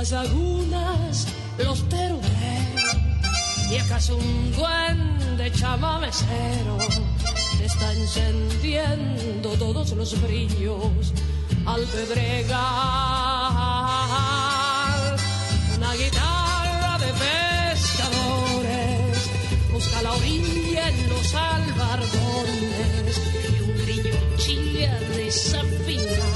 Las 0.00 0.12
lagunas 0.12 1.26
los 1.58 1.86
teruteros 1.90 2.96
y 3.70 3.76
acaso 3.76 4.16
un 4.16 4.50
duende 4.52 5.52
chamamecero 5.52 6.78
está 7.62 7.92
encendiendo 7.92 9.50
todos 9.58 9.90
los 9.92 10.18
brillos 10.22 11.12
al 11.66 11.82
pedregal. 11.82 12.56
Una 15.76 15.94
guitarra 15.94 16.96
de 17.04 17.12
pescadores 17.76 19.30
busca 19.70 20.00
la 20.00 20.12
orilla 20.12 20.88
en 20.88 21.08
los 21.10 21.34
albardones 21.34 23.20
y 23.52 23.60
un 23.64 23.76
grillo 23.84 24.16
chilla 24.38 24.98
desafinado 25.14 26.29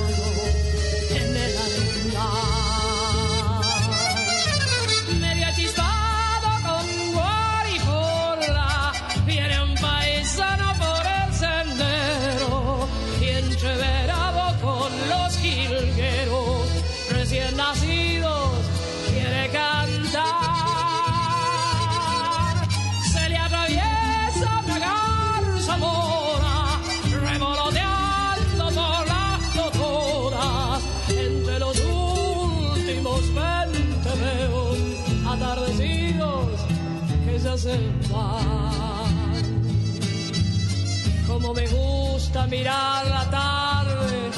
Me 41.55 41.68
gusta 41.68 42.46
mirar 42.48 43.07
la 43.07 43.30
tarde 43.30 44.30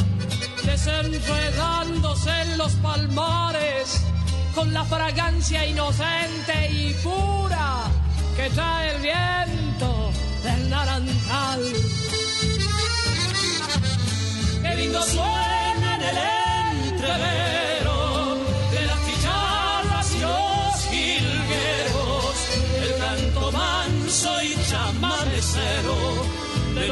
desenredándose 0.64 2.30
en 2.42 2.58
los 2.58 2.72
palmares 2.74 4.02
con 4.54 4.72
la 4.74 4.84
fragancia 4.84 5.64
inocente 5.64 6.70
y 6.70 6.94
pura 7.02 7.84
que 8.36 8.50
trae 8.50 8.96
el 8.96 9.00
viento 9.00 10.10
del 10.44 10.70
naranjal. 10.70 11.60
Qué 14.62 14.74
lindo 14.76 15.02
suena 15.02 15.94
en 15.96 16.02
el 16.02 16.92
entrevero 16.92 17.35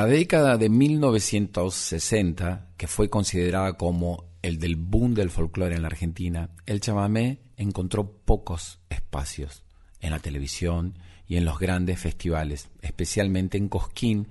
la 0.00 0.06
década 0.06 0.56
de 0.56 0.70
1960, 0.70 2.68
que 2.78 2.86
fue 2.86 3.10
considerada 3.10 3.74
como 3.74 4.24
el 4.40 4.58
del 4.58 4.76
boom 4.76 5.12
del 5.12 5.28
folclore 5.28 5.76
en 5.76 5.82
la 5.82 5.88
Argentina, 5.88 6.48
el 6.64 6.80
chamamé 6.80 7.42
encontró 7.58 8.10
pocos 8.10 8.78
espacios 8.88 9.62
en 10.00 10.12
la 10.12 10.18
televisión 10.18 10.98
y 11.26 11.36
en 11.36 11.44
los 11.44 11.58
grandes 11.58 12.00
festivales, 12.00 12.70
especialmente 12.80 13.58
en 13.58 13.68
Cosquín, 13.68 14.28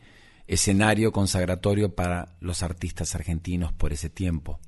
escenario 0.48 1.12
consagratorio 1.12 1.94
para 1.94 2.36
los 2.40 2.64
artistas 2.64 3.14
argentinos 3.14 3.72
por 3.72 3.94
ese 3.94 4.10
tiempo. 4.10 4.60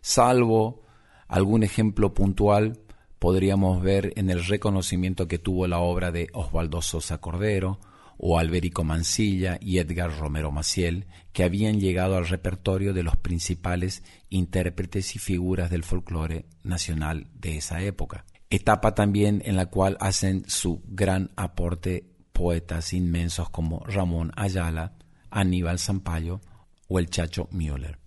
Salvo 0.00 0.80
algún 1.26 1.62
ejemplo 1.62 2.14
puntual, 2.14 2.80
podríamos 3.18 3.82
ver 3.82 4.14
en 4.16 4.30
el 4.30 4.42
reconocimiento 4.42 5.28
que 5.28 5.38
tuvo 5.38 5.66
la 5.66 5.80
obra 5.80 6.10
de 6.10 6.28
Osvaldo 6.32 6.80
Sosa 6.80 7.18
Cordero, 7.18 7.80
o 8.18 8.38
Alberico 8.38 8.84
Mansilla 8.84 9.58
y 9.60 9.78
Edgar 9.78 10.18
Romero 10.18 10.50
Maciel, 10.50 11.06
que 11.32 11.44
habían 11.44 11.80
llegado 11.80 12.16
al 12.16 12.28
repertorio 12.28 12.92
de 12.92 13.04
los 13.04 13.16
principales 13.16 14.02
intérpretes 14.28 15.14
y 15.16 15.18
figuras 15.20 15.70
del 15.70 15.84
folclore 15.84 16.46
nacional 16.64 17.28
de 17.34 17.56
esa 17.56 17.80
época. 17.80 18.26
Etapa 18.50 18.94
también 18.94 19.40
en 19.44 19.56
la 19.56 19.66
cual 19.66 19.96
hacen 20.00 20.44
su 20.48 20.82
gran 20.86 21.30
aporte 21.36 22.10
poetas 22.32 22.92
inmensos 22.92 23.50
como 23.50 23.84
Ramón 23.86 24.32
Ayala, 24.36 24.96
Aníbal 25.30 25.78
Zampayo 25.78 26.40
o 26.88 26.98
el 26.98 27.10
Chacho 27.10 27.48
Müller. 27.52 27.98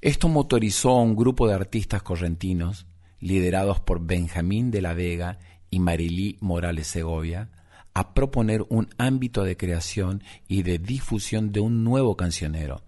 Esto 0.00 0.28
motorizó 0.28 0.90
a 0.90 1.02
un 1.02 1.16
grupo 1.16 1.48
de 1.48 1.54
artistas 1.54 2.02
correntinos, 2.02 2.86
liderados 3.20 3.80
por 3.80 4.04
Benjamín 4.04 4.70
de 4.70 4.82
la 4.82 4.92
Vega 4.92 5.38
y 5.70 5.78
Marilí 5.78 6.36
Morales 6.40 6.88
Segovia, 6.88 7.50
a 7.94 8.12
proponer 8.12 8.64
un 8.68 8.88
ámbito 8.98 9.44
de 9.44 9.56
creación 9.56 10.22
y 10.48 10.62
de 10.62 10.78
difusión 10.78 11.52
de 11.52 11.60
un 11.60 11.84
nuevo 11.84 12.16
cancionero. 12.16 12.82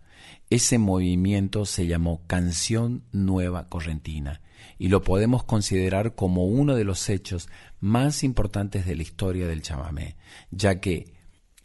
Ese 0.50 0.78
movimiento 0.78 1.64
se 1.64 1.86
llamó 1.86 2.22
Canción 2.26 3.04
Nueva 3.12 3.68
Correntina 3.68 4.42
y 4.78 4.88
lo 4.88 5.02
podemos 5.02 5.44
considerar 5.44 6.14
como 6.14 6.44
uno 6.44 6.74
de 6.74 6.84
los 6.84 7.08
hechos 7.08 7.48
más 7.80 8.24
importantes 8.24 8.86
de 8.86 8.96
la 8.96 9.02
historia 9.02 9.46
del 9.46 9.62
chamamé, 9.62 10.16
ya 10.50 10.80
que 10.80 11.14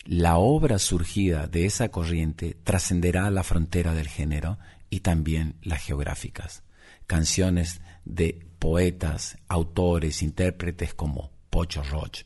la 0.05 0.37
obra 0.37 0.79
surgida 0.79 1.47
de 1.47 1.65
esa 1.65 1.89
corriente 1.89 2.57
trascenderá 2.63 3.29
la 3.29 3.43
frontera 3.43 3.93
del 3.93 4.07
género 4.07 4.57
y 4.89 5.01
también 5.01 5.55
las 5.61 5.83
geográficas. 5.83 6.63
Canciones 7.05 7.81
de 8.05 8.47
poetas, 8.59 9.37
autores, 9.47 10.23
intérpretes 10.23 10.93
como 10.93 11.31
Pocho 11.49 11.83
Roch, 11.83 12.23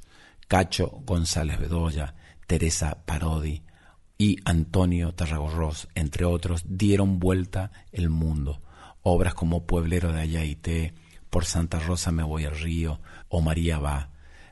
Cacho 0.47 1.01
González 1.05 1.59
Bedoya, 1.59 2.15
Teresa 2.47 3.03
Parodi 3.05 3.63
y 4.17 4.37
Antonio 4.45 5.13
Tarragorros, 5.13 5.87
entre 5.95 6.25
otros, 6.25 6.63
dieron 6.67 7.19
vuelta 7.19 7.71
el 7.91 8.09
mundo. 8.09 8.61
Obras 9.01 9.33
como 9.33 9.65
Pueblero 9.65 10.11
de 10.13 10.21
Ayaité, 10.21 10.93
Por 11.29 11.45
Santa 11.45 11.79
Rosa 11.79 12.11
me 12.11 12.23
voy 12.23 12.45
al 12.45 12.57
río 12.57 13.01
o 13.27 13.41
María 13.41 13.77
va, 13.79 14.11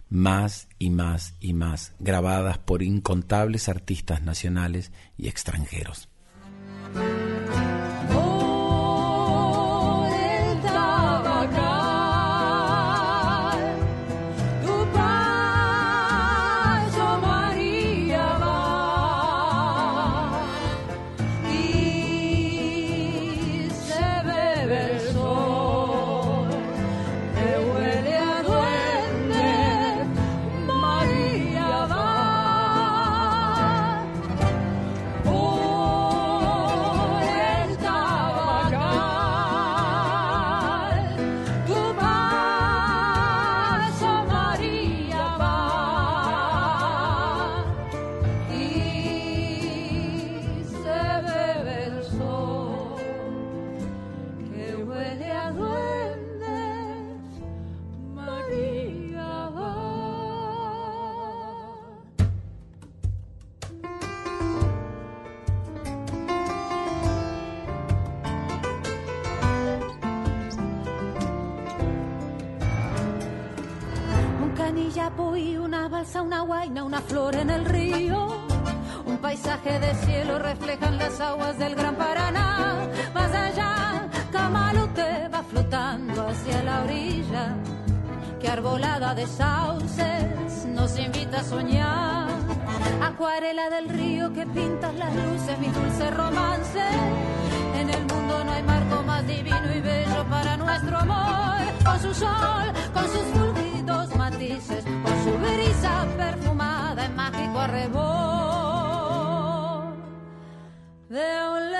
más 0.09 0.67
y 0.79 0.89
más 0.89 1.35
y 1.39 1.53
más, 1.53 1.93
grabadas 1.99 2.57
por 2.57 2.83
incontables 2.83 3.69
artistas 3.69 4.21
nacionales 4.21 4.91
y 5.17 5.27
extranjeros. 5.27 6.09
Flor 77.03 77.35
en 77.35 77.49
el 77.49 77.65
río. 77.65 78.27
Un 79.05 79.17
paisaje 79.17 79.79
de 79.79 79.93
cielo 80.05 80.39
reflejan 80.39 80.97
las 80.97 81.19
aguas 81.19 81.57
del 81.57 81.75
gran 81.75 81.95
Paraná. 81.95 82.87
Más 83.13 83.31
allá, 83.33 84.09
Camalute 84.31 85.27
va 85.33 85.43
flotando 85.43 86.27
hacia 86.27 86.63
la 86.63 86.83
orilla. 86.83 87.55
Que 88.39 88.49
arbolada 88.49 89.13
de 89.15 89.27
sauces 89.27 90.65
nos 90.67 90.97
invita 90.97 91.39
a 91.39 91.43
soñar. 91.43 92.29
Acuarela 93.01 93.69
del 93.69 93.89
río 93.89 94.33
que 94.33 94.45
pintas 94.45 94.93
las 94.95 95.13
luces, 95.15 95.59
mi 95.59 95.67
dulce 95.67 96.11
romance. 96.11 96.85
En 97.75 97.89
el 97.89 98.01
mundo 98.05 98.43
no 98.43 98.51
hay 98.51 98.63
marco 98.63 99.03
más 99.03 99.25
divino 99.27 99.75
y 99.75 99.81
bello 99.81 100.25
para 100.29 100.57
nuestro 100.57 100.97
amor. 100.97 101.53
Con 101.85 101.99
su 101.99 102.13
sol, 102.13 102.65
con 102.93 103.03
sus 103.03 103.25
fulgidos 103.33 104.15
matices, 104.15 104.83
con 104.85 105.23
su 105.23 105.37
brisa 105.37 106.07
perfumada 106.17 106.62
en 107.03 107.15
mágico 107.15 107.59
arrebol 107.59 108.03
de 111.09 111.25
un 111.55 111.71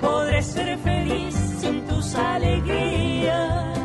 podré 0.00 0.42
ser 0.42 0.78
feliz 0.78 1.34
sin 1.60 1.86
tus 1.86 2.14
alegrías. 2.14 3.78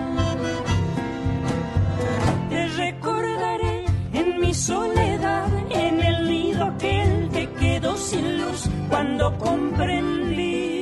Te 2.49 2.68
recordaré 2.68 3.86
en 4.13 4.39
mi 4.39 4.53
soledad, 4.53 5.49
en 5.70 5.99
el 5.99 6.30
nido 6.30 6.63
aquel 6.66 7.30
que 7.30 7.49
quedó 7.59 7.95
sin 7.97 8.41
luz 8.41 8.70
cuando 8.89 9.38
comprendí 9.38 10.76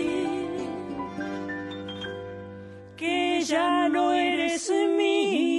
que 2.95 3.41
ya 3.45 3.89
no 3.89 4.13
eres 4.13 4.71
mío. 4.97 5.52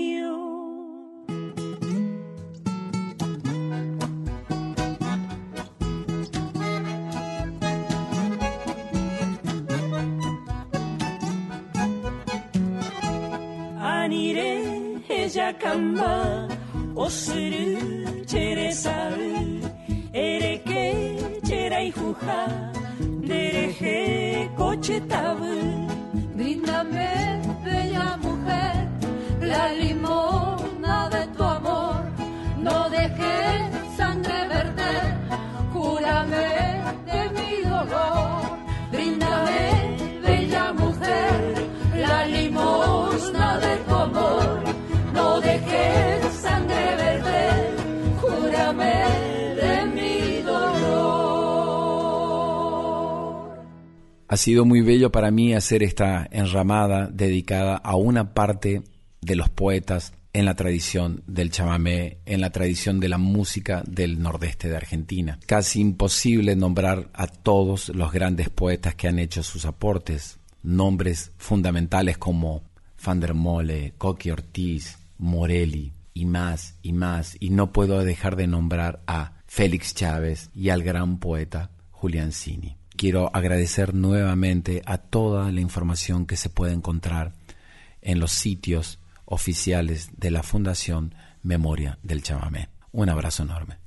Ella 15.35 15.53
kamba 15.55 16.49
osuru 16.95 18.24
chere 18.24 18.70
sabe 18.72 19.32
ere 20.12 20.62
que 20.62 21.41
chera 21.47 21.82
y 21.82 21.91
juja 21.91 22.72
dereje 23.30 24.49
coche 24.57 25.01
tabu 25.01 25.55
Bríndame, 26.37 27.44
Ha 54.35 54.37
sido 54.37 54.64
muy 54.64 54.80
bello 54.80 55.12
para 55.12 55.30
mí 55.30 55.55
hacer 55.55 55.85
esta 55.85 56.26
enramada 56.28 57.07
dedicada 57.07 57.76
a 57.76 57.95
una 57.95 58.35
parte 58.35 58.82
de 59.20 59.37
los 59.37 59.49
poetas 59.49 60.12
en 60.32 60.45
la 60.45 60.57
tradición 60.57 61.22
del 61.28 61.53
chamamé, 61.53 62.18
en 62.26 62.41
la 62.41 62.51
tradición 62.51 62.99
de 62.99 63.09
la 63.09 63.18
música 63.18 63.85
del 63.87 64.20
nordeste 64.20 64.68
de 64.68 64.76
Argentina. 64.76 65.39
Casi 65.47 65.80
imposible 65.80 66.57
nombrar 66.57 67.11
a 67.12 67.28
todos 67.28 67.91
los 67.91 68.11
grandes 68.11 68.49
poetas 68.49 68.97
que 68.97 69.07
han 69.07 69.20
hecho 69.20 69.45
sus 69.45 69.66
aportes, 69.66 70.41
nombres 70.64 71.30
fundamentales 71.37 72.18
como 72.18 72.64
Van 73.07 73.20
der 73.20 73.35
Mole, 73.35 73.93
Coqui 73.99 74.32
Ortiz, 74.32 74.99
Morelli 75.16 75.93
y 76.12 76.24
más 76.24 76.74
y 76.82 76.93
más, 76.93 77.37
y 77.39 77.51
no 77.51 77.70
puedo 77.70 78.03
dejar 78.03 78.35
de 78.35 78.49
nombrar 78.49 79.01
a 79.07 79.35
Félix 79.47 79.95
Chávez 79.95 80.51
y 80.57 80.70
al 80.70 80.82
gran 80.82 81.20
poeta 81.20 81.70
Julián 81.93 82.32
Cini. 82.32 82.78
Quiero 83.05 83.29
agradecer 83.35 83.93
nuevamente 83.93 84.81
a 84.87 84.97
toda 84.97 85.53
la 85.53 85.61
información 85.61 86.25
que 86.25 86.39
se 86.39 86.49
puede 86.49 86.73
encontrar 86.73 87.35
en 88.01 88.19
los 88.19 88.33
sitios 88.33 88.99
oficiales 89.27 90.09
de 90.17 90.31
la 90.31 90.43
Fundación 90.43 91.15
Memoria 91.43 91.99
del 92.03 92.23
Chamamé. 92.23 92.71
Un 92.93 93.11
abrazo 93.11 93.43
enorme. 93.43 93.84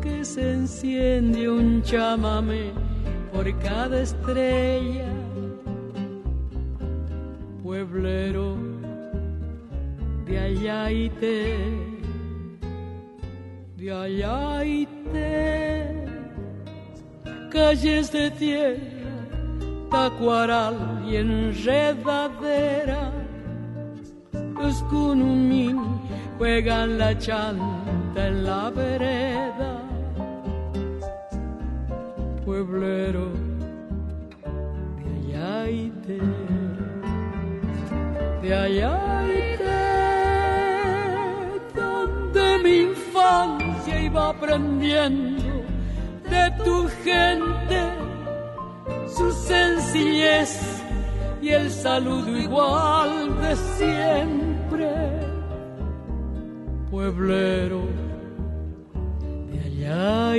Porque 0.00 0.24
se 0.24 0.52
enciende 0.52 1.46
un 1.50 1.82
chamame 1.82 2.72
por 3.34 3.46
cada 3.58 4.00
estrella, 4.00 5.12
pueblero 7.62 8.56
de 10.24 10.38
allá 10.38 10.84
de 13.76 13.92
allá 13.92 14.62
calles 17.50 18.10
de 18.10 18.30
tierra, 18.30 18.80
tacuaral 19.90 21.04
y 21.06 21.16
enredadera. 21.16 23.12
Los 24.54 24.82
cunumín 24.84 25.78
juegan 26.38 26.96
la 26.96 27.18
chanta 27.18 28.28
en 28.28 28.44
la 28.44 28.70
vereda. 28.70 29.89
Pueblero 32.50 33.30
de 34.98 35.06
allá 35.36 35.70
y 35.70 35.86
te, 36.04 36.18
de 38.42 38.50
allá 38.52 38.98
y 39.24 39.56
te, 39.56 39.80
donde 41.80 42.44
mi 42.64 42.76
infancia 42.90 43.94
iba 44.02 44.30
aprendiendo 44.30 45.62
de 46.28 46.44
tu 46.64 46.88
gente, 47.04 47.80
su 49.06 49.30
sencillez 49.30 50.82
y 51.40 51.50
el 51.50 51.70
saludo 51.70 52.36
igual 52.36 53.40
de 53.42 53.54
siempre. 53.78 54.90
Pueblero 56.90 57.82
de 59.52 59.60
allá 59.60 60.36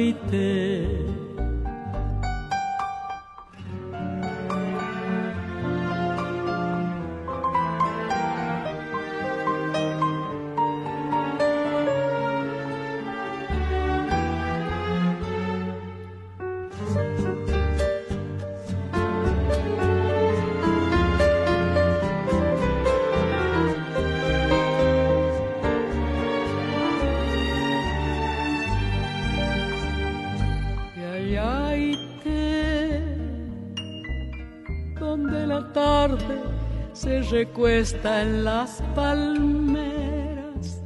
recuesta 37.31 38.23
en 38.23 38.43
las 38.43 38.83
palmeras 38.93 40.83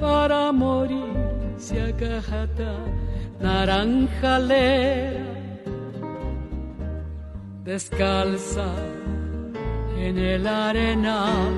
para 0.00 0.50
morirse 0.50 1.80
a 1.80 1.96
cajata 1.96 2.74
naranjalera, 3.40 5.20
descalza 7.62 8.66
en 9.96 10.18
el 10.18 10.46
arenal. 10.48 11.52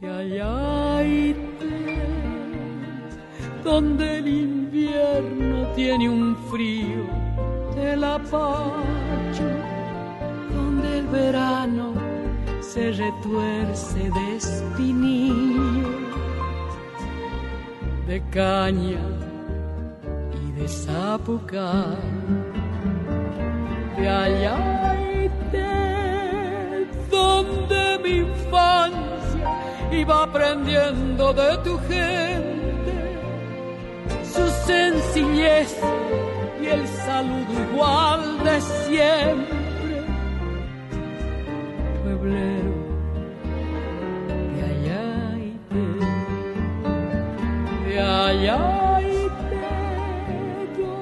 Y 0.00 0.06
allá 0.06 1.02
y 1.04 1.34
te, 1.58 1.98
donde 3.64 4.18
el 4.18 4.28
invierno 4.28 5.66
tiene 5.74 6.08
un 6.08 6.36
frío 6.48 7.04
del 7.74 8.04
apacho, 8.04 9.42
donde 9.42 9.57
el 10.84 11.06
verano 11.08 11.94
se 12.60 12.92
retuerce 12.92 14.10
de 14.10 14.28
de 18.08 18.22
caña 18.30 19.04
y 20.42 20.52
de 20.52 20.66
zapucar. 20.66 21.98
de 23.96 24.08
allá 24.08 24.56
donde 27.10 27.98
mi 28.02 28.14
infancia 28.28 29.48
iba 29.92 30.22
aprendiendo 30.22 31.32
de 31.34 31.58
tu 31.58 31.78
gente 31.80 32.92
su 34.32 34.48
sencillez 34.66 35.76
y 36.62 36.66
el 36.66 36.86
saludo 36.88 37.52
igual 37.72 38.44
de 38.44 38.60
siempre. 38.60 39.57
Allá 48.38 49.00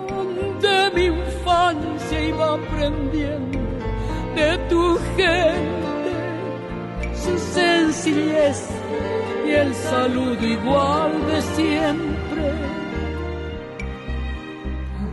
donde 0.09 0.91
mi 0.95 1.05
infancia 1.07 2.21
iba 2.21 2.55
aprendiendo 2.55 3.59
de 4.35 4.59
tu 4.69 4.99
gente, 5.17 6.11
su 7.15 7.39
sencillez 7.39 8.69
y 9.47 9.51
el 9.51 9.75
saludo 9.75 10.45
igual 10.47 11.13
de 11.29 11.43
siempre. 11.57 12.45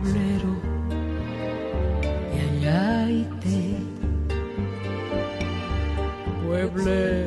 Pueblero 0.02 0.52
de 2.32 2.68
Ayaite, 2.68 3.60
pueblero 6.46 7.23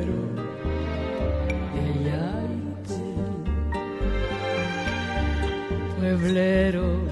pueblero 6.18 7.07